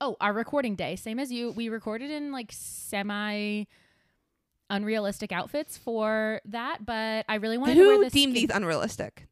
oh, 0.00 0.16
our 0.20 0.32
recording 0.32 0.74
day. 0.74 0.96
Same 0.96 1.20
as 1.20 1.30
you. 1.30 1.52
We 1.52 1.68
recorded 1.68 2.10
in 2.10 2.32
like 2.32 2.50
semi 2.50 3.64
unrealistic 4.68 5.30
outfits 5.30 5.78
for 5.78 6.40
that, 6.46 6.84
but 6.84 7.24
I 7.28 7.36
really 7.36 7.58
wanted 7.58 7.74
to 7.74 7.80
wear 7.86 7.96
Who 7.98 8.04
this. 8.04 8.12
deemed 8.12 8.32
skin- 8.32 8.48
these 8.48 8.56
unrealistic? 8.56 9.28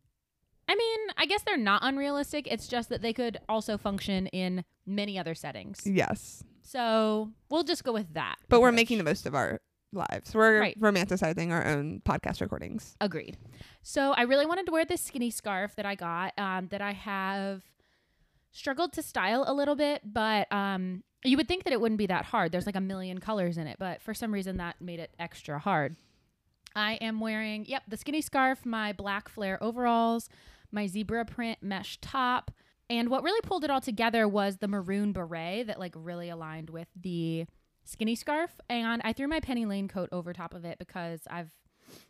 I 0.73 0.75
mean, 0.75 1.01
I 1.19 1.27
guess 1.27 1.43
they're 1.43 1.59
not 1.59 1.83
unrealistic. 1.85 2.47
It's 2.51 2.67
just 2.67 2.89
that 2.89 3.03
they 3.03 3.13
could 3.13 3.37
also 3.47 3.77
function 3.77 4.27
in 4.29 4.65
many 4.87 5.19
other 5.19 5.35
settings. 5.35 5.83
Yes, 5.85 6.43
So, 6.63 7.31
we'll 7.51 7.63
just 7.65 7.85
go 7.85 7.93
with 7.93 8.15
that. 8.15 8.37
but 8.49 8.63
we're 8.63 8.73
making 8.73 8.97
the 8.97 9.05
most 9.05 9.27
of 9.27 9.35
our 9.35 9.61
lives. 9.93 10.35
We're 10.35 10.61
Right. 10.61 10.81
romanticizing 10.81 11.51
our 11.51 11.67
own 11.67 12.01
podcast 12.07 12.41
recordings. 12.41 12.97
Agreed. 13.03 13.37
So 13.83 14.13
I 14.13 14.23
really 14.23 14.47
wanted 14.47 14.65
to 14.67 14.73
wear 14.73 14.87
this 14.87 15.03
skinny 15.03 15.31
scarf 15.31 15.77
that 15.77 15.85
I 15.85 15.95
got 15.95 16.33
um, 16.39 16.69
that 16.69 16.81
I 16.81 16.93
have 16.93 17.63
struggled 18.51 18.95
to 18.95 19.03
style 19.03 19.45
a 19.47 19.53
little 19.53 19.77
bit, 19.77 20.01
but 20.05 20.51
um, 20.51 21.03
you 21.23 21.37
would 21.37 21.49
think 21.49 21.65
that 21.65 21.73
it 21.75 21.81
wouldn't 21.83 21.99
be 21.99 22.07
that 22.07 22.25
hard. 22.25 22.51
There's 22.53 22.65
like 22.67 22.77
a 22.77 22.81
million 22.81 23.19
colors 23.19 23.59
in 23.59 23.67
it, 23.67 23.77
but 23.79 24.01
for 24.01 24.15
some 24.15 24.33
reason 24.33 24.57
that 24.57 24.77
made 24.81 25.01
it 25.01 25.15
extra 25.19 25.59
hard. 25.59 25.97
I 26.75 26.95
am 26.95 27.21
wearing, 27.21 27.67
yep, 27.67 27.83
the 27.87 27.99
skinny 27.99 28.23
scarf, 28.23 28.65
my 28.65 28.95
black 28.95 29.29
flare 29.29 29.63
overalls, 29.63 30.31
my 30.73 30.87
zebra 30.87 31.25
print 31.25 31.59
mesh 31.63 31.99
top. 32.01 32.51
And 32.91 33.09
what 33.09 33.23
really 33.23 33.41
pulled 33.43 33.65
it 33.65 33.71
all 33.71 33.81
together 33.81 34.27
was 34.27 34.59
the 34.59 34.69
maroon 34.69 35.13
beret 35.13 35.69
that 35.69 35.79
like 35.79 35.95
really 35.97 36.29
aligned 36.29 36.71
with 36.71 36.89
the 37.01 37.47
skinny 37.85 38.15
scarf. 38.15 38.51
And 38.69 39.01
I 39.05 39.13
threw 39.13 39.29
my 39.29 39.41
Penny 39.41 39.67
Lane 39.67 39.89
coat 39.89 40.09
over 40.13 40.33
top 40.33 40.55
of 40.55 40.65
it 40.65 40.79
because 40.79 41.21
I've, 41.31 41.51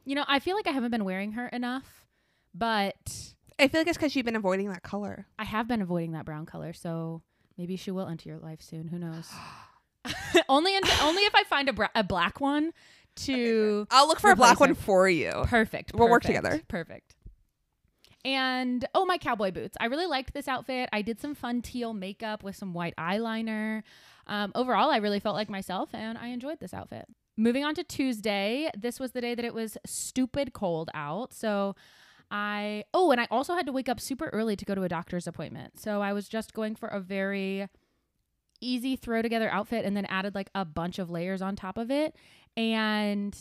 you 0.05 0.15
know, 0.15 0.25
I 0.27 0.39
feel 0.39 0.57
like 0.57 0.67
I 0.67 0.73
haven't 0.73 0.91
been 0.91 1.05
wearing 1.05 1.33
her 1.33 1.49
enough, 1.49 2.07
but 2.55 3.35
I 3.59 3.69
feel 3.69 3.81
like 3.81 3.89
it's 3.89 3.97
because 3.97 4.17
you've 4.17 4.27
been 4.27 4.37
avoiding 4.37 4.71
that 4.71 4.83
color. 4.83 5.27
I 5.39 5.45
have 5.45 5.69
been 5.69 5.83
avoiding 5.83 6.13
that 6.13 6.25
brown 6.25 6.47
color. 6.47 6.73
So 6.73 7.23
maybe 7.57 7.77
she 7.77 7.91
will 7.91 8.09
enter 8.09 8.29
your 8.29 8.39
life 8.39 8.63
soon. 8.63 8.89
Who 8.89 8.99
knows? 8.99 9.31
only, 10.49 10.75
in, 10.75 10.83
only 11.03 11.23
if 11.23 11.35
I 11.35 11.45
find 11.45 11.69
a, 11.69 11.73
bra- 11.73 11.89
a 11.95 12.03
black 12.03 12.41
one 12.41 12.73
to 13.15 13.87
I'll 13.91 14.09
look 14.09 14.21
for 14.21 14.31
a 14.31 14.37
black 14.37 14.57
Replace 14.57 14.69
one 14.69 14.75
for 14.75 15.09
you. 15.09 15.33
Perfect. 15.45 15.93
We'll 15.95 16.09
work 16.09 16.23
together. 16.23 16.61
Perfect. 16.69 17.15
And 18.25 18.85
oh, 18.95 19.05
my 19.05 19.19
cowboy 19.19 19.51
boots. 19.51 19.77
I 19.81 19.87
really 19.87 20.07
liked 20.07 20.33
this 20.33 20.49
outfit. 20.49 20.89
I 20.93 21.03
did 21.03 21.21
some 21.21 21.35
fun 21.35 21.61
teal 21.61 21.93
makeup 21.93 22.45
with 22.45 22.55
some 22.55 22.73
white 22.73 22.95
eyeliner. 22.97 23.83
Um, 24.27 24.53
overall, 24.55 24.91
I 24.91 24.99
really 24.99 25.21
felt 25.21 25.35
like 25.35 25.51
myself 25.51 25.91
and 25.93 26.17
I 26.17 26.29
enjoyed 26.29 26.61
this 26.61 26.73
outfit. 26.73 27.07
Moving 27.37 27.65
on 27.65 27.75
to 27.75 27.83
Tuesday, 27.83 28.71
this 28.79 29.01
was 29.01 29.13
the 29.13 29.21
day 29.21 29.35
that 29.35 29.45
it 29.45 29.55
was 29.55 29.77
stupid 29.85 30.53
cold 30.53 30.91
out. 30.95 31.33
So 31.33 31.75
I, 32.31 32.85
oh, 32.95 33.11
and 33.11 33.21
I 33.21 33.27
also 33.31 33.55
had 33.55 33.67
to 33.67 33.73
wake 33.73 33.89
up 33.89 33.99
super 33.99 34.29
early 34.29 34.55
to 34.57 34.65
go 34.65 34.75
to 34.75 34.85
a 34.85 34.89
doctor's 34.89 35.27
appointment. 35.27 35.81
So 35.81 36.01
I 36.01 36.13
was 36.13 36.29
just 36.29 36.55
going 36.55 36.77
for 36.77 36.89
a 36.89 37.01
very 37.01 37.69
easy 38.61 38.95
throw 38.95 39.23
together 39.23 39.51
outfit 39.51 39.85
and 39.85 39.97
then 39.97 40.07
added 40.07 40.35
like 40.35 40.51
a 40.55 40.65
bunch 40.65 40.99
of 40.99 41.11
layers 41.11 41.43
on 41.43 41.57
top 41.57 41.77
of 41.77 41.91
it. 41.91 42.15
And 42.57 43.37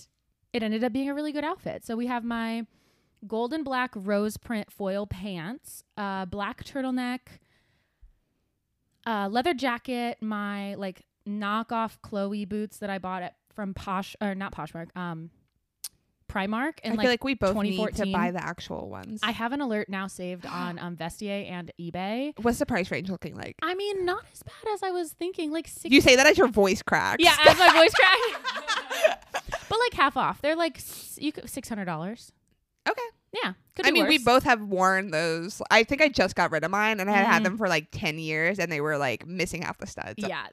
it 0.54 0.63
ended 0.63 0.84
up 0.84 0.91
being 0.91 1.10
a 1.10 1.13
really 1.13 1.32
good 1.32 1.44
outfit. 1.44 1.86
So 1.86 1.96
we 1.96 2.08
have 2.08 2.24
my 2.24 2.65
golden 3.28 3.64
black 3.64 3.92
rose 3.96 4.38
print 4.38 4.72
foil 4.72 5.06
pants, 5.08 5.84
uh, 5.98 6.26
black 6.26 6.64
turtleneck, 6.64 7.20
uh, 9.06 9.28
leather 9.32 9.54
jacket, 9.54 10.18
my 10.22 10.76
like 10.76 11.04
knockoff 11.28 11.98
Chloe 12.02 12.46
boots 12.46 12.78
that 12.78 12.90
I 12.90 12.98
bought 12.98 13.24
at 13.24 13.36
from 13.54 13.74
Posh 13.74 14.16
or 14.22 14.36
not 14.36 14.54
Poshmark, 14.54 14.96
um, 14.96 15.30
Primark, 16.32 16.80
and 16.84 16.94
I 16.94 16.96
like, 16.96 17.04
feel 17.04 17.12
like 17.12 17.24
we 17.26 17.34
both 17.34 17.58
need 17.58 17.96
to 17.96 18.06
buy 18.12 18.32
the 18.32 18.42
actual 18.42 18.90
ones. 18.90 19.20
I 19.22 19.32
have 19.32 19.52
an 19.52 19.60
alert 19.60 19.90
now 19.90 20.08
saved 20.08 20.46
on 20.50 20.80
um, 20.80 20.96
Vestiaire 20.96 21.50
and 21.50 21.72
eBay. 21.80 22.34
What's 22.42 22.60
the 22.60 22.66
price 22.66 22.90
range 22.90 23.10
looking 23.10 23.36
like? 23.36 23.56
I 23.62 23.76
mean, 23.76 24.06
not 24.06 24.24
as 24.32 24.42
bad 24.42 24.74
as 24.74 24.82
I 24.82 24.92
was 24.92 25.12
thinking. 25.12 25.52
Like 25.52 25.68
six. 25.68 25.94
You 25.94 26.00
say 26.00 26.16
that 26.16 26.26
as 26.26 26.38
your 26.38 26.48
voice 26.48 26.82
cracks. 26.82 27.24
yeah, 27.24 27.36
as 27.46 27.60
my 27.60 27.74
voice 27.74 27.94
cracks. 28.00 29.26
but 29.70 29.80
like 29.80 29.94
half 29.94 30.16
off. 30.16 30.42
They're 30.42 30.56
like 30.56 30.80
you 31.18 31.34
six 31.46 31.68
hundred 31.68 31.86
dollars. 31.86 32.32
Okay. 32.89 33.02
Yeah, 33.44 33.54
could 33.78 33.88
I 33.88 33.91
mean, 33.91 34.08
we 34.08 34.17
both 34.17 34.44
have 34.44 34.62
worn 34.62 35.12
those. 35.12 35.62
I 35.72 35.86
think 35.86 36.02
I 36.02 36.10
just 36.10 36.36
got 36.36 36.52
rid 36.52 36.65
of 36.65 36.72
mine, 36.72 37.00
and 37.00 37.10
I 37.10 37.13
had 37.13 37.26
had 37.26 37.41
Mhm. 37.41 37.46
them 37.46 37.58
for 37.58 37.70
like 37.70 37.88
ten 37.91 38.20
years, 38.20 38.60
and 38.60 38.70
they 38.70 38.82
were 38.82 38.98
like 38.98 39.26
missing 39.26 39.62
half 39.62 39.78
the 39.78 39.88
studs. 39.88 40.15
Yeah. 40.17 40.48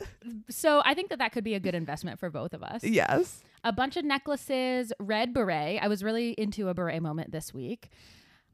So 0.48 0.80
I 0.84 0.94
think 0.94 1.08
that 1.10 1.18
that 1.18 1.32
could 1.32 1.42
be 1.42 1.54
a 1.54 1.60
good 1.60 1.74
investment 1.74 2.20
for 2.20 2.30
both 2.30 2.54
of 2.54 2.62
us. 2.62 2.84
Yes. 2.84 3.42
A 3.64 3.72
bunch 3.72 3.96
of 3.96 4.04
necklaces, 4.04 4.92
red 5.00 5.34
beret. 5.34 5.82
I 5.82 5.88
was 5.88 6.04
really 6.04 6.30
into 6.34 6.68
a 6.68 6.74
beret 6.74 7.02
moment 7.02 7.32
this 7.32 7.52
week. 7.52 7.88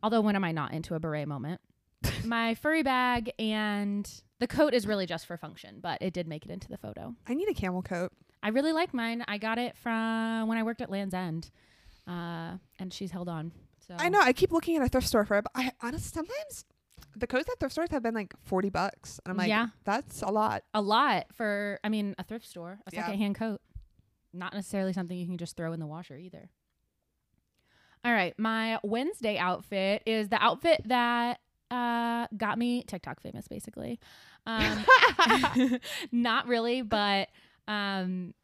Although, 0.03 0.23
when 0.23 0.37
am 0.37 0.45
I 0.45 0.53
not 0.53 0.73
into 0.73 0.95
a 0.95 1.01
beret 1.01 1.29
moment? 1.29 1.61
My 2.25 2.55
furry 2.55 2.83
bag 2.83 3.31
and 3.39 4.11
the 4.39 4.47
coat 4.47 4.73
is 4.73 4.87
really 4.87 5.05
just 5.05 5.27
for 5.27 5.37
function, 5.37 5.81
but 5.83 6.01
it 6.01 6.15
did 6.15 6.27
make 6.27 6.47
it 6.47 6.51
into 6.51 6.69
the 6.69 6.79
photo. 6.79 7.15
I 7.27 7.35
need 7.35 7.49
a 7.51 7.55
camel 7.55 7.83
coat. 7.83 8.11
I 8.43 8.49
really 8.49 8.73
like 8.73 8.95
mine. 8.95 9.23
I 9.29 9.37
got 9.37 9.59
it 9.59 9.77
from 9.77 10.49
when 10.49 10.57
I 10.57 10.63
worked 10.63 10.81
at 10.81 10.91
Lands' 10.91 11.13
End, 11.15 11.51
uh, 12.09 12.57
and 12.79 12.91
she's 12.93 13.11
held 13.11 13.29
on. 13.29 13.53
So 13.87 13.95
I 13.99 14.09
know. 14.09 14.21
I 14.21 14.33
keep 14.33 14.53
looking 14.53 14.77
at 14.77 14.83
a 14.83 14.89
thrift 14.89 15.07
store 15.07 15.25
for 15.25 15.39
it, 15.39 15.43
but 15.45 15.53
I 15.55 15.73
honestly 15.83 16.11
sometimes 16.15 16.65
the 17.17 17.27
coats 17.27 17.49
at 17.51 17.61
thrift 17.61 17.73
stores 17.73 17.91
have 17.91 18.03
been 18.03 18.15
like 18.15 18.35
forty 18.45 18.71
bucks, 18.71 19.21
and 19.25 19.31
I'm 19.31 19.37
like, 19.37 19.49
Yeah. 19.49 19.69
that's 19.85 20.23
a 20.23 20.29
lot. 20.31 20.63
a 20.73 20.81
lot 20.81 21.27
for. 21.33 21.79
I 21.85 21.89
mean, 21.89 22.15
a 22.19 22.25
thrift 22.25 22.47
store, 22.47 22.79
a 22.87 22.91
Yeah. 22.93 23.03
secondhand 23.05 23.35
coat, 23.37 23.61
not 24.33 24.55
necessarily 24.55 24.93
something 24.93 25.17
you 25.17 25.27
can 25.27 25.39
just 25.39 25.57
throw 25.57 25.73
in 25.73 25.81
the 25.81 25.87
washer 25.87 26.17
either. 26.17 26.51
All 28.05 28.13
right, 28.13 28.35
my 28.39 28.79
Wednesday 28.83 29.39
outfit 29.39 30.03
is 30.05 30.29
the 30.29 30.43
outfit 30.43 30.83
that 30.87 31.41
uh, 31.71 32.27
got 32.37 32.59
me 32.59 32.83
TikTok 32.87 33.21
famous, 33.21 33.49
basically. 33.49 33.99
Um, 34.47 34.85
not 36.13 36.47
really, 36.47 36.83
but 36.83 37.29
um, 37.67 38.35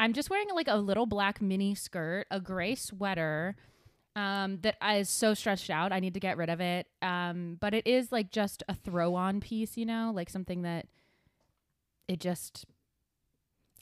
I'm 0.00 0.12
just 0.14 0.30
wearing 0.30 0.48
like 0.54 0.66
a 0.68 0.76
little 0.76 1.06
black 1.06 1.40
mini 1.40 1.76
skirt, 1.76 2.26
a 2.32 2.40
gray 2.40 2.74
sweater 2.74 3.54
um, 4.16 4.58
that 4.62 4.76
is 4.96 5.08
so 5.08 5.34
stretched 5.34 5.70
out. 5.70 5.92
I 5.92 6.00
need 6.00 6.14
to 6.14 6.20
get 6.20 6.36
rid 6.36 6.48
of 6.48 6.60
it. 6.60 6.86
Um, 7.02 7.56
but 7.60 7.74
it 7.74 7.86
is 7.86 8.12
like 8.12 8.30
just 8.30 8.62
a 8.68 8.74
throw 8.74 9.14
on 9.14 9.40
piece, 9.40 9.76
you 9.76 9.86
know, 9.86 10.12
like 10.14 10.30
something 10.30 10.62
that 10.62 10.86
it 12.08 12.20
just, 12.20 12.64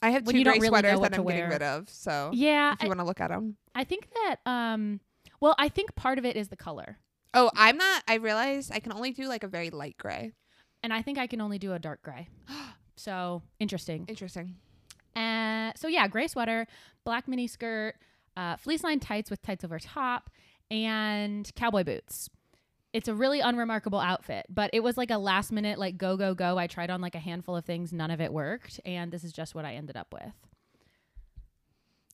I 0.00 0.10
have 0.10 0.24
two 0.24 0.42
gray 0.42 0.54
really 0.54 0.68
sweaters 0.68 1.00
that 1.00 1.14
I'm 1.14 1.26
getting 1.26 1.48
rid 1.48 1.62
of. 1.62 1.88
So 1.90 2.30
yeah. 2.32 2.72
if 2.74 2.82
you 2.82 2.88
want 2.88 3.00
to 3.00 3.06
look 3.06 3.20
at 3.20 3.28
them. 3.28 3.56
I 3.74 3.84
think 3.84 4.08
that, 4.14 4.36
um, 4.46 5.00
well, 5.40 5.54
I 5.58 5.68
think 5.68 5.94
part 5.94 6.18
of 6.18 6.24
it 6.24 6.36
is 6.36 6.48
the 6.48 6.56
color. 6.56 6.98
Oh, 7.34 7.50
I'm 7.54 7.76
not. 7.76 8.02
I 8.08 8.14
realized 8.14 8.72
I 8.72 8.80
can 8.80 8.92
only 8.92 9.12
do 9.12 9.26
like 9.26 9.44
a 9.44 9.48
very 9.48 9.70
light 9.70 9.96
gray. 9.98 10.32
And 10.82 10.92
I 10.92 11.02
think 11.02 11.18
I 11.18 11.26
can 11.26 11.40
only 11.40 11.58
do 11.58 11.72
a 11.72 11.78
dark 11.78 12.02
gray. 12.02 12.28
So 12.94 13.42
interesting. 13.58 14.04
Interesting. 14.06 14.56
Uh, 15.16 15.72
so 15.74 15.88
yeah, 15.88 16.06
gray 16.06 16.28
sweater, 16.28 16.68
black 17.04 17.26
mini 17.26 17.46
skirt, 17.46 17.96
uh, 18.36 18.56
fleece 18.56 18.82
lined 18.84 19.02
tights 19.02 19.30
with 19.30 19.42
tights 19.42 19.64
over 19.64 19.78
top, 19.78 20.30
and 20.70 21.50
cowboy 21.54 21.84
boots. 21.84 22.28
It's 22.92 23.08
a 23.08 23.14
really 23.14 23.40
unremarkable 23.40 24.00
outfit, 24.00 24.44
but 24.50 24.68
it 24.74 24.80
was 24.80 24.96
like 24.98 25.10
a 25.10 25.16
last 25.18 25.50
minute, 25.50 25.78
like 25.78 25.96
go 25.96 26.16
go 26.16 26.34
go. 26.34 26.58
I 26.58 26.66
tried 26.66 26.90
on 26.90 27.00
like 27.00 27.14
a 27.14 27.18
handful 27.20 27.56
of 27.56 27.64
things, 27.64 27.92
none 27.92 28.10
of 28.10 28.20
it 28.20 28.32
worked, 28.32 28.80
and 28.84 29.10
this 29.10 29.24
is 29.24 29.32
just 29.32 29.54
what 29.54 29.64
I 29.64 29.74
ended 29.74 29.96
up 29.96 30.08
with. 30.12 30.32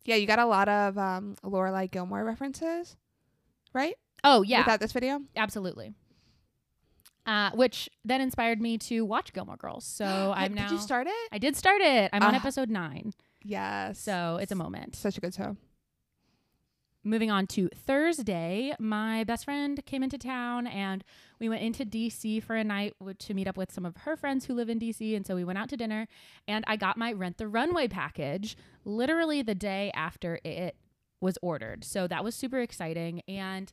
Yeah, 0.04 0.14
you 0.14 0.26
got 0.26 0.38
a 0.38 0.46
lot 0.46 0.68
of 0.68 0.96
um 0.96 1.34
Lorelai 1.44 1.90
Gilmore 1.90 2.24
references, 2.24 2.96
right? 3.74 3.94
Oh 4.24 4.42
yeah, 4.42 4.60
Without 4.60 4.80
this 4.80 4.92
video. 4.92 5.20
absolutely. 5.36 5.92
Uh, 7.26 7.50
which 7.52 7.90
then 8.06 8.20
inspired 8.22 8.58
me 8.60 8.78
to 8.78 9.04
watch 9.04 9.32
Gilmore 9.34 9.56
Girls. 9.56 9.84
So 9.84 10.04
I'm 10.36 10.54
now. 10.54 10.68
Did 10.68 10.74
you 10.76 10.78
start 10.80 11.06
it? 11.08 11.28
I 11.32 11.38
did 11.38 11.56
start 11.56 11.80
it. 11.82 12.10
I'm 12.12 12.22
on 12.22 12.34
Ah. 12.34 12.38
episode 12.38 12.70
nine, 12.70 13.12
Yes. 13.42 13.98
so 13.98 14.38
it's 14.40 14.52
a 14.52 14.54
moment. 14.54 14.96
such 14.96 15.18
a 15.18 15.20
good 15.20 15.34
show. 15.34 15.56
Moving 17.08 17.30
on 17.30 17.46
to 17.48 17.68
Thursday, 17.74 18.74
my 18.78 19.24
best 19.24 19.44
friend 19.44 19.84
came 19.86 20.02
into 20.02 20.18
town 20.18 20.66
and 20.66 21.02
we 21.40 21.48
went 21.48 21.62
into 21.62 21.84
DC 21.84 22.42
for 22.42 22.56
a 22.56 22.64
night 22.64 22.94
to 23.18 23.34
meet 23.34 23.48
up 23.48 23.56
with 23.56 23.72
some 23.72 23.84
of 23.84 23.96
her 23.98 24.16
friends 24.16 24.44
who 24.44 24.54
live 24.54 24.68
in 24.68 24.78
DC. 24.78 25.16
And 25.16 25.26
so 25.26 25.34
we 25.34 25.44
went 25.44 25.58
out 25.58 25.68
to 25.70 25.76
dinner 25.76 26.06
and 26.46 26.64
I 26.66 26.76
got 26.76 26.96
my 26.96 27.12
Rent 27.12 27.38
the 27.38 27.48
Runway 27.48 27.88
package 27.88 28.56
literally 28.84 29.42
the 29.42 29.54
day 29.54 29.90
after 29.94 30.40
it 30.44 30.76
was 31.20 31.38
ordered. 31.42 31.84
So 31.84 32.06
that 32.06 32.22
was 32.22 32.34
super 32.34 32.60
exciting. 32.60 33.22
And 33.26 33.72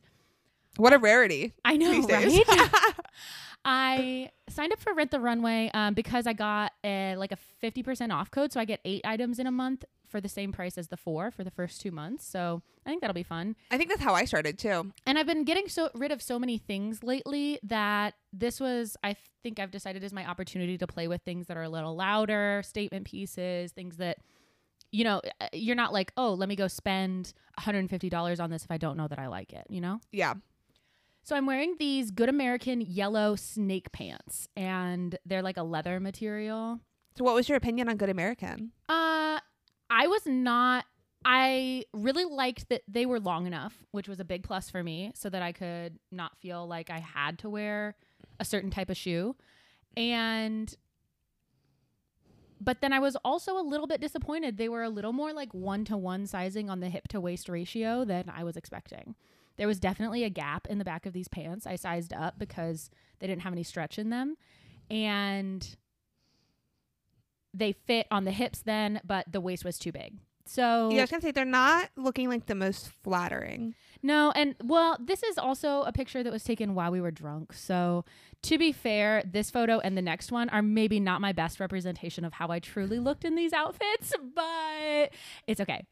What 0.76 0.92
a 0.92 0.98
rarity 0.98 1.52
I 1.64 1.76
know, 1.76 2.02
right? 2.02 2.42
I 3.64 4.30
signed 4.48 4.72
up 4.72 4.80
for 4.80 4.94
Rent 4.94 5.10
the 5.10 5.20
Runway 5.20 5.70
um, 5.74 5.94
because 5.94 6.26
I 6.26 6.32
got 6.32 6.72
a, 6.84 7.16
like 7.16 7.32
a 7.32 7.38
50% 7.62 8.12
off 8.12 8.30
code. 8.30 8.52
So 8.52 8.60
I 8.60 8.64
get 8.64 8.80
eight 8.84 9.04
items 9.04 9.38
in 9.38 9.46
a 9.46 9.50
month 9.50 9.84
for 10.08 10.20
the 10.20 10.28
same 10.28 10.52
price 10.52 10.78
as 10.78 10.88
the 10.88 10.96
four 10.96 11.30
for 11.30 11.44
the 11.44 11.50
first 11.50 11.80
two 11.80 11.90
months. 11.90 12.26
So 12.26 12.62
I 12.84 12.90
think 12.90 13.00
that'll 13.00 13.14
be 13.14 13.22
fun. 13.22 13.56
I 13.70 13.76
think 13.78 13.90
that's 13.90 14.02
how 14.02 14.14
I 14.14 14.24
started 14.24 14.58
too. 14.58 14.92
And 15.06 15.18
I've 15.18 15.26
been 15.26 15.44
getting 15.44 15.68
so 15.68 15.90
rid 15.94 16.12
of 16.12 16.22
so 16.22 16.38
many 16.38 16.58
things 16.58 17.02
lately 17.02 17.58
that 17.62 18.14
this 18.32 18.60
was 18.60 18.96
I 19.02 19.16
think 19.42 19.58
I've 19.58 19.70
decided 19.70 20.02
is 20.04 20.12
my 20.12 20.28
opportunity 20.28 20.78
to 20.78 20.86
play 20.86 21.08
with 21.08 21.22
things 21.22 21.46
that 21.46 21.56
are 21.56 21.62
a 21.62 21.68
little 21.68 21.96
louder, 21.96 22.62
statement 22.64 23.06
pieces, 23.06 23.72
things 23.72 23.96
that 23.98 24.18
you 24.92 25.02
know, 25.04 25.20
uh, 25.40 25.48
you're 25.52 25.76
not 25.76 25.92
like, 25.92 26.12
"Oh, 26.16 26.32
let 26.34 26.48
me 26.48 26.54
go 26.54 26.68
spend 26.68 27.32
$150 27.58 28.40
on 28.40 28.50
this 28.50 28.64
if 28.64 28.70
I 28.70 28.78
don't 28.78 28.96
know 28.96 29.08
that 29.08 29.18
I 29.18 29.26
like 29.26 29.52
it," 29.52 29.66
you 29.68 29.80
know? 29.80 30.00
Yeah. 30.12 30.34
So 31.22 31.34
I'm 31.34 31.44
wearing 31.44 31.74
these 31.80 32.12
Good 32.12 32.28
American 32.28 32.80
yellow 32.80 33.34
snake 33.34 33.90
pants 33.90 34.48
and 34.56 35.18
they're 35.26 35.42
like 35.42 35.56
a 35.56 35.64
leather 35.64 35.98
material. 35.98 36.78
So 37.18 37.24
what 37.24 37.34
was 37.34 37.48
your 37.48 37.56
opinion 37.56 37.88
on 37.88 37.96
Good 37.96 38.10
American? 38.10 38.70
Uh 38.88 39.25
I 39.90 40.06
was 40.06 40.22
not 40.26 40.84
I 41.28 41.84
really 41.92 42.24
liked 42.24 42.68
that 42.68 42.82
they 42.86 43.04
were 43.04 43.18
long 43.18 43.48
enough, 43.48 43.84
which 43.90 44.08
was 44.08 44.20
a 44.20 44.24
big 44.24 44.44
plus 44.44 44.70
for 44.70 44.84
me, 44.84 45.10
so 45.16 45.28
that 45.28 45.42
I 45.42 45.50
could 45.50 45.98
not 46.12 46.38
feel 46.38 46.68
like 46.68 46.88
I 46.88 47.00
had 47.00 47.40
to 47.40 47.50
wear 47.50 47.96
a 48.38 48.44
certain 48.44 48.70
type 48.70 48.90
of 48.90 48.96
shoe. 48.96 49.34
And 49.96 50.72
but 52.60 52.80
then 52.80 52.92
I 52.92 53.00
was 53.00 53.16
also 53.24 53.58
a 53.58 53.60
little 53.60 53.88
bit 53.88 54.00
disappointed. 54.00 54.56
They 54.56 54.68
were 54.68 54.84
a 54.84 54.88
little 54.88 55.12
more 55.12 55.32
like 55.32 55.52
one 55.52 55.84
to 55.86 55.96
one 55.96 56.26
sizing 56.26 56.70
on 56.70 56.78
the 56.78 56.88
hip 56.88 57.08
to 57.08 57.20
waist 57.20 57.48
ratio 57.48 58.04
than 58.04 58.30
I 58.34 58.44
was 58.44 58.56
expecting. 58.56 59.16
There 59.56 59.66
was 59.66 59.80
definitely 59.80 60.22
a 60.22 60.30
gap 60.30 60.68
in 60.68 60.78
the 60.78 60.84
back 60.84 61.06
of 61.06 61.12
these 61.12 61.28
pants. 61.28 61.66
I 61.66 61.74
sized 61.74 62.12
up 62.12 62.38
because 62.38 62.88
they 63.18 63.26
didn't 63.26 63.42
have 63.42 63.52
any 63.52 63.64
stretch 63.64 63.98
in 63.98 64.10
them. 64.10 64.36
And 64.90 65.76
they 67.56 67.72
fit 67.72 68.06
on 68.10 68.24
the 68.24 68.32
hips 68.32 68.60
then, 68.60 69.00
but 69.04 69.30
the 69.30 69.40
waist 69.40 69.64
was 69.64 69.78
too 69.78 69.92
big. 69.92 70.18
So 70.44 70.90
Yeah, 70.92 70.98
I 70.98 71.00
was 71.02 71.10
gonna 71.10 71.22
say 71.22 71.32
they're 71.32 71.44
not 71.44 71.90
looking 71.96 72.28
like 72.28 72.46
the 72.46 72.54
most 72.54 72.88
flattering. 73.02 73.74
no, 74.02 74.30
and 74.36 74.54
well, 74.62 74.96
this 75.00 75.22
is 75.24 75.38
also 75.38 75.82
a 75.82 75.92
picture 75.92 76.22
that 76.22 76.32
was 76.32 76.44
taken 76.44 76.74
while 76.76 76.92
we 76.92 77.00
were 77.00 77.10
drunk. 77.10 77.52
So, 77.52 78.04
to 78.42 78.56
be 78.58 78.70
fair, 78.70 79.24
this 79.26 79.50
photo 79.50 79.80
and 79.80 79.96
the 79.96 80.02
next 80.02 80.30
one 80.30 80.48
are 80.50 80.62
maybe 80.62 81.00
not 81.00 81.20
my 81.20 81.32
best 81.32 81.58
representation 81.58 82.24
of 82.24 82.34
how 82.34 82.48
I 82.48 82.60
truly 82.60 83.00
looked 83.00 83.24
in 83.24 83.34
these 83.34 83.52
outfits, 83.52 84.12
but 84.36 85.10
it's 85.48 85.60
okay. 85.60 85.84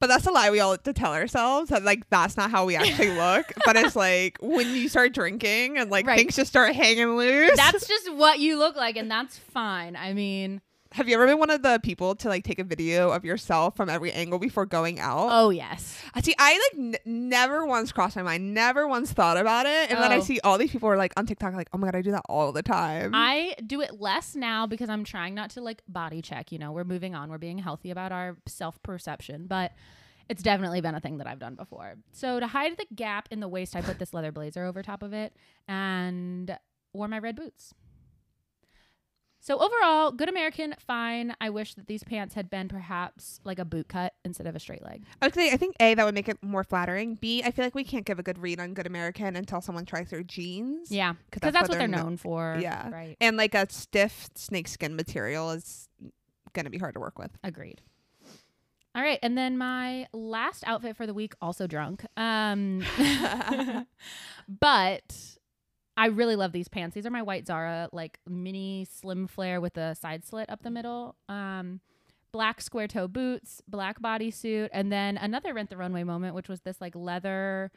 But 0.00 0.06
that's 0.08 0.26
a 0.26 0.30
lie 0.32 0.50
we 0.50 0.60
all 0.60 0.70
like 0.70 0.82
to 0.84 0.92
tell 0.92 1.12
ourselves 1.12 1.68
that 1.70 1.82
like 1.84 2.08
that's 2.10 2.36
not 2.38 2.50
how 2.50 2.64
we 2.64 2.76
actually 2.76 3.10
look. 3.16 3.52
but 3.66 3.76
it's 3.76 3.94
like 3.96 4.38
when 4.40 4.74
you 4.74 4.88
start 4.88 5.12
drinking 5.12 5.76
and 5.78 5.90
like 5.90 6.06
Right. 6.06 6.18
things 6.18 6.36
just 6.36 6.48
start 6.50 6.74
hanging 6.74 7.16
loose. 7.16 7.56
That's 7.56 7.86
just 7.86 8.12
what 8.14 8.38
you 8.38 8.58
look 8.58 8.76
like, 8.76 8.96
and 8.96 9.10
that's 9.10 9.36
fine. 9.38 9.94
I 9.96 10.12
mean, 10.14 10.60
Have 10.94 11.08
you 11.08 11.16
ever 11.16 11.26
been 11.26 11.38
one 11.40 11.50
of 11.50 11.60
the 11.62 11.80
people 11.82 12.14
to 12.14 12.28
like 12.28 12.44
take 12.44 12.60
a 12.60 12.64
video 12.64 13.10
of 13.10 13.24
yourself 13.24 13.74
from 13.76 13.88
every 13.90 14.12
angle 14.12 14.38
before 14.38 14.64
going 14.64 15.00
out? 15.00 15.28
oh 15.32 15.50
yes, 15.50 16.00
I 16.14 16.20
See, 16.20 16.36
I 16.38 16.52
like 16.72 16.78
n- 17.04 17.28
never 17.28 17.66
once 17.66 17.90
crossed 17.90 18.14
my 18.14 18.22
mind, 18.22 18.54
never 18.54 18.86
once 18.86 19.12
thought 19.12 19.36
about 19.36 19.66
it, 19.66 19.90
and 19.90 19.98
then 19.98 20.12
I 20.12 20.18
Oh. 20.18 20.20
see 20.20 20.38
all 20.44 20.56
these 20.56 20.70
people 20.70 20.88
are 20.88 20.96
like 20.96 21.12
on 21.16 21.26
TikTok, 21.26 21.52
like, 21.54 21.68
oh 21.72 21.78
my 21.78 21.88
god, 21.88 21.96
I 21.96 22.02
do 22.02 22.12
that 22.12 22.22
all 22.28 22.52
the 22.52 22.62
time. 22.62 23.10
I 23.12 23.56
do 23.66 23.80
it 23.80 24.00
less 24.00 24.36
now 24.36 24.68
because 24.68 24.88
I'm 24.88 25.02
trying 25.02 25.34
not 25.34 25.50
to 25.50 25.60
like 25.60 25.82
body 25.88 26.22
check. 26.22 26.52
You 26.52 26.58
know, 26.60 26.70
we're 26.70 26.84
moving 26.84 27.16
on. 27.16 27.28
We're 27.28 27.38
being 27.38 27.58
healthy 27.58 27.90
about 27.90 28.12
our 28.12 28.36
self 28.46 28.80
perception, 28.84 29.46
but 29.48 29.72
it's 30.28 30.44
definitely 30.44 30.80
been 30.80 30.94
a 30.94 31.00
thing 31.00 31.18
that 31.18 31.26
I've 31.26 31.40
done 31.40 31.56
before. 31.56 31.96
So 32.12 32.38
to 32.38 32.46
hide 32.46 32.76
the 32.78 32.86
gap 32.94 33.26
in 33.32 33.40
the 33.40 33.48
waist, 33.48 33.74
I 33.74 33.80
put 33.82 33.98
this 33.98 34.14
leather 34.14 34.30
blazer 34.30 34.64
over 34.64 34.80
top 34.82 35.02
of 35.02 35.12
it 35.12 35.34
and 35.66 36.56
wore 36.92 37.08
my 37.08 37.18
red 37.18 37.34
boots. 37.34 37.74
So 39.46 39.58
overall, 39.58 40.10
good 40.10 40.30
American, 40.30 40.74
fine. 40.86 41.36
I 41.38 41.50
wish 41.50 41.74
that 41.74 41.86
these 41.86 42.02
pants 42.02 42.34
had 42.34 42.48
been 42.48 42.66
perhaps 42.66 43.40
like 43.44 43.58
a 43.58 43.64
boot 43.66 43.88
cut 43.88 44.14
instead 44.24 44.46
of 44.46 44.56
a 44.56 44.58
straight 44.58 44.82
leg. 44.82 45.02
I 45.20 45.26
would 45.26 45.34
say 45.34 45.52
I 45.52 45.58
think 45.58 45.76
A 45.80 45.92
that 45.92 46.02
would 46.02 46.14
make 46.14 46.30
it 46.30 46.38
more 46.42 46.64
flattering. 46.64 47.16
B 47.16 47.42
I 47.44 47.50
feel 47.50 47.62
like 47.66 47.74
we 47.74 47.84
can't 47.84 48.06
give 48.06 48.18
a 48.18 48.22
good 48.22 48.38
read 48.38 48.58
on 48.58 48.72
Good 48.72 48.86
American 48.86 49.36
until 49.36 49.60
someone 49.60 49.84
tries 49.84 50.08
their 50.08 50.22
jeans. 50.22 50.90
Yeah. 50.90 51.12
'Cause 51.12 51.18
because 51.32 51.52
that's, 51.52 51.68
what 51.68 51.76
they're 51.76 51.86
kno- 51.86 52.04
known 52.04 52.16
for. 52.16 52.56
Yeah. 52.58 52.88
right. 52.88 53.18
And 53.20 53.36
like 53.36 53.54
a 53.54 53.70
stiff 53.70 54.30
snakeskin 54.34 54.96
material 54.96 55.50
is 55.50 55.90
gonna 56.54 56.70
be 56.70 56.78
hard 56.78 56.94
to 56.94 57.00
work 57.00 57.18
with. 57.18 57.32
Agreed. 57.44 57.82
All 58.94 59.02
right, 59.02 59.18
and 59.22 59.36
then 59.36 59.58
my 59.58 60.06
last 60.14 60.64
outfit 60.66 60.96
for 60.96 61.04
the 61.06 61.12
week, 61.12 61.34
also 61.42 61.66
drunk. 61.66 62.06
Um, 62.16 62.82
but 64.48 65.36
I 65.96 66.06
really 66.06 66.36
love 66.36 66.52
these 66.52 66.68
pants. 66.68 66.94
These 66.94 67.06
are 67.06 67.10
my 67.10 67.22
white 67.22 67.46
Zara, 67.46 67.88
like 67.92 68.18
mini 68.28 68.86
slim 68.90 69.26
flare 69.26 69.60
with 69.60 69.76
a 69.76 69.94
side 69.94 70.24
slit 70.24 70.50
up 70.50 70.62
the 70.62 70.70
middle. 70.70 71.14
Um, 71.28 71.80
black 72.32 72.60
square 72.60 72.88
toe 72.88 73.06
boots, 73.06 73.62
black 73.68 74.00
bodysuit, 74.00 74.70
and 74.72 74.90
then 74.90 75.16
another 75.16 75.54
rent 75.54 75.70
the 75.70 75.76
runway 75.76 76.02
moment, 76.02 76.34
which 76.34 76.48
was 76.48 76.62
this 76.62 76.80
like 76.80 76.96
leather. 76.96 77.70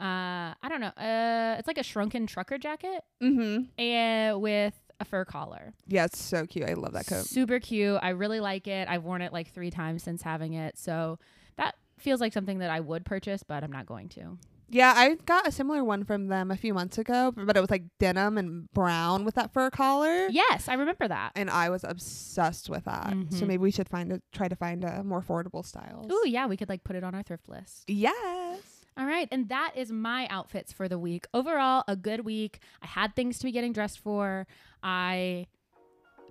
Uh, 0.00 0.54
I 0.62 0.68
don't 0.68 0.80
know. 0.80 0.88
Uh, 0.88 1.56
it's 1.58 1.66
like 1.66 1.78
a 1.78 1.82
shrunken 1.82 2.26
trucker 2.26 2.58
jacket, 2.58 3.02
Mm-hmm. 3.22 3.80
and 3.80 4.40
with 4.40 4.74
a 5.00 5.04
fur 5.04 5.24
collar. 5.24 5.72
Yeah, 5.88 6.04
it's 6.04 6.22
so 6.22 6.46
cute. 6.46 6.68
I 6.68 6.74
love 6.74 6.92
that 6.92 7.06
coat. 7.08 7.24
Super 7.26 7.58
cute. 7.58 7.98
I 8.02 8.10
really 8.10 8.38
like 8.40 8.68
it. 8.68 8.86
I've 8.88 9.02
worn 9.02 9.22
it 9.22 9.32
like 9.32 9.52
three 9.52 9.70
times 9.70 10.02
since 10.04 10.22
having 10.22 10.52
it. 10.54 10.78
So 10.78 11.18
that 11.56 11.74
feels 11.98 12.20
like 12.20 12.32
something 12.32 12.58
that 12.58 12.70
I 12.70 12.78
would 12.80 13.04
purchase, 13.04 13.42
but 13.42 13.64
I'm 13.64 13.72
not 13.72 13.86
going 13.86 14.08
to. 14.10 14.38
Yeah, 14.74 14.92
I 14.96 15.14
got 15.24 15.46
a 15.46 15.52
similar 15.52 15.84
one 15.84 16.02
from 16.04 16.26
them 16.26 16.50
a 16.50 16.56
few 16.56 16.74
months 16.74 16.98
ago, 16.98 17.32
but 17.36 17.56
it 17.56 17.60
was 17.60 17.70
like 17.70 17.84
denim 18.00 18.36
and 18.36 18.68
brown 18.72 19.24
with 19.24 19.36
that 19.36 19.52
fur 19.52 19.70
collar. 19.70 20.26
Yes, 20.30 20.68
I 20.68 20.74
remember 20.74 21.06
that. 21.06 21.30
And 21.36 21.48
I 21.48 21.70
was 21.70 21.84
obsessed 21.84 22.68
with 22.68 22.84
that. 22.86 23.10
So 23.30 23.44
Mhm. 23.44 23.46
maybe 23.46 23.58
we 23.58 23.70
should 23.70 23.88
find 23.88 24.12
a 24.12 24.20
try 24.32 24.48
to 24.48 24.56
find 24.56 24.82
a 24.82 25.04
more 25.04 25.22
affordable 25.22 25.64
style. 25.64 26.04
Ooh, 26.10 26.24
yeah, 26.26 26.46
we 26.46 26.56
could 26.56 26.68
like 26.68 26.82
put 26.82 26.96
it 26.96 27.04
on 27.04 27.14
our 27.14 27.22
thrift 27.22 27.48
list. 27.48 27.84
Yes. 27.86 28.84
All 28.96 29.06
right, 29.06 29.28
and 29.30 29.48
that 29.48 29.74
is 29.76 29.92
my 29.92 30.26
outfits 30.26 30.72
for 30.72 30.88
the 30.88 30.98
week. 30.98 31.26
Overall, 31.32 31.84
a 31.86 31.94
good 31.94 32.24
week. 32.24 32.58
I 32.82 32.88
had 32.88 33.14
things 33.14 33.38
to 33.38 33.44
be 33.44 33.52
getting 33.52 33.72
dressed 33.72 34.00
for. 34.00 34.44
I 34.82 35.46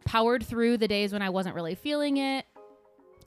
powered 0.04 0.46
through 0.46 0.78
the 0.80 0.88
days 0.90 1.14
when 1.14 1.22
I 1.22 1.30
wasn't 1.30 1.56
really 1.56 1.76
feeling 1.76 2.18
it. 2.18 2.46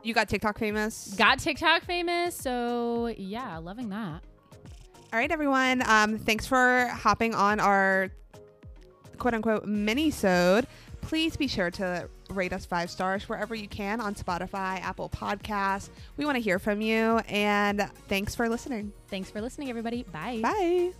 You 0.02 0.12
got 0.12 0.29
TikTok 0.29 0.59
famous. 0.59 1.14
Got 1.16 1.38
TikTok 1.38 1.85
famous, 1.85 2.35
so 2.37 3.07
yeah, 3.16 3.57
loving 3.57 3.88
that. 3.88 4.22
All 5.12 5.18
right, 5.18 5.30
everyone. 5.30 5.82
Um, 5.88 6.18
thanks 6.18 6.46
for 6.46 6.88
hopping 6.88 7.34
on 7.34 7.60
our 7.60 8.10
quote 9.18 9.34
unquote 9.34 9.64
mini 9.64 10.10
sode. 10.10 10.66
Please 11.00 11.36
be 11.36 11.46
sure 11.46 11.70
to 11.70 12.08
rate 12.30 12.52
us 12.52 12.66
five 12.66 12.90
stars 12.90 13.28
wherever 13.28 13.54
you 13.54 13.68
can 13.68 14.00
on 14.00 14.14
Spotify, 14.14 14.80
Apple 14.80 15.08
Podcasts. 15.08 15.90
We 16.16 16.24
want 16.24 16.36
to 16.36 16.42
hear 16.42 16.58
from 16.58 16.80
you. 16.80 17.18
And 17.28 17.88
thanks 18.08 18.34
for 18.34 18.48
listening. 18.48 18.92
Thanks 19.08 19.30
for 19.30 19.40
listening, 19.40 19.70
everybody. 19.70 20.02
Bye. 20.02 20.40
Bye. 20.42 20.92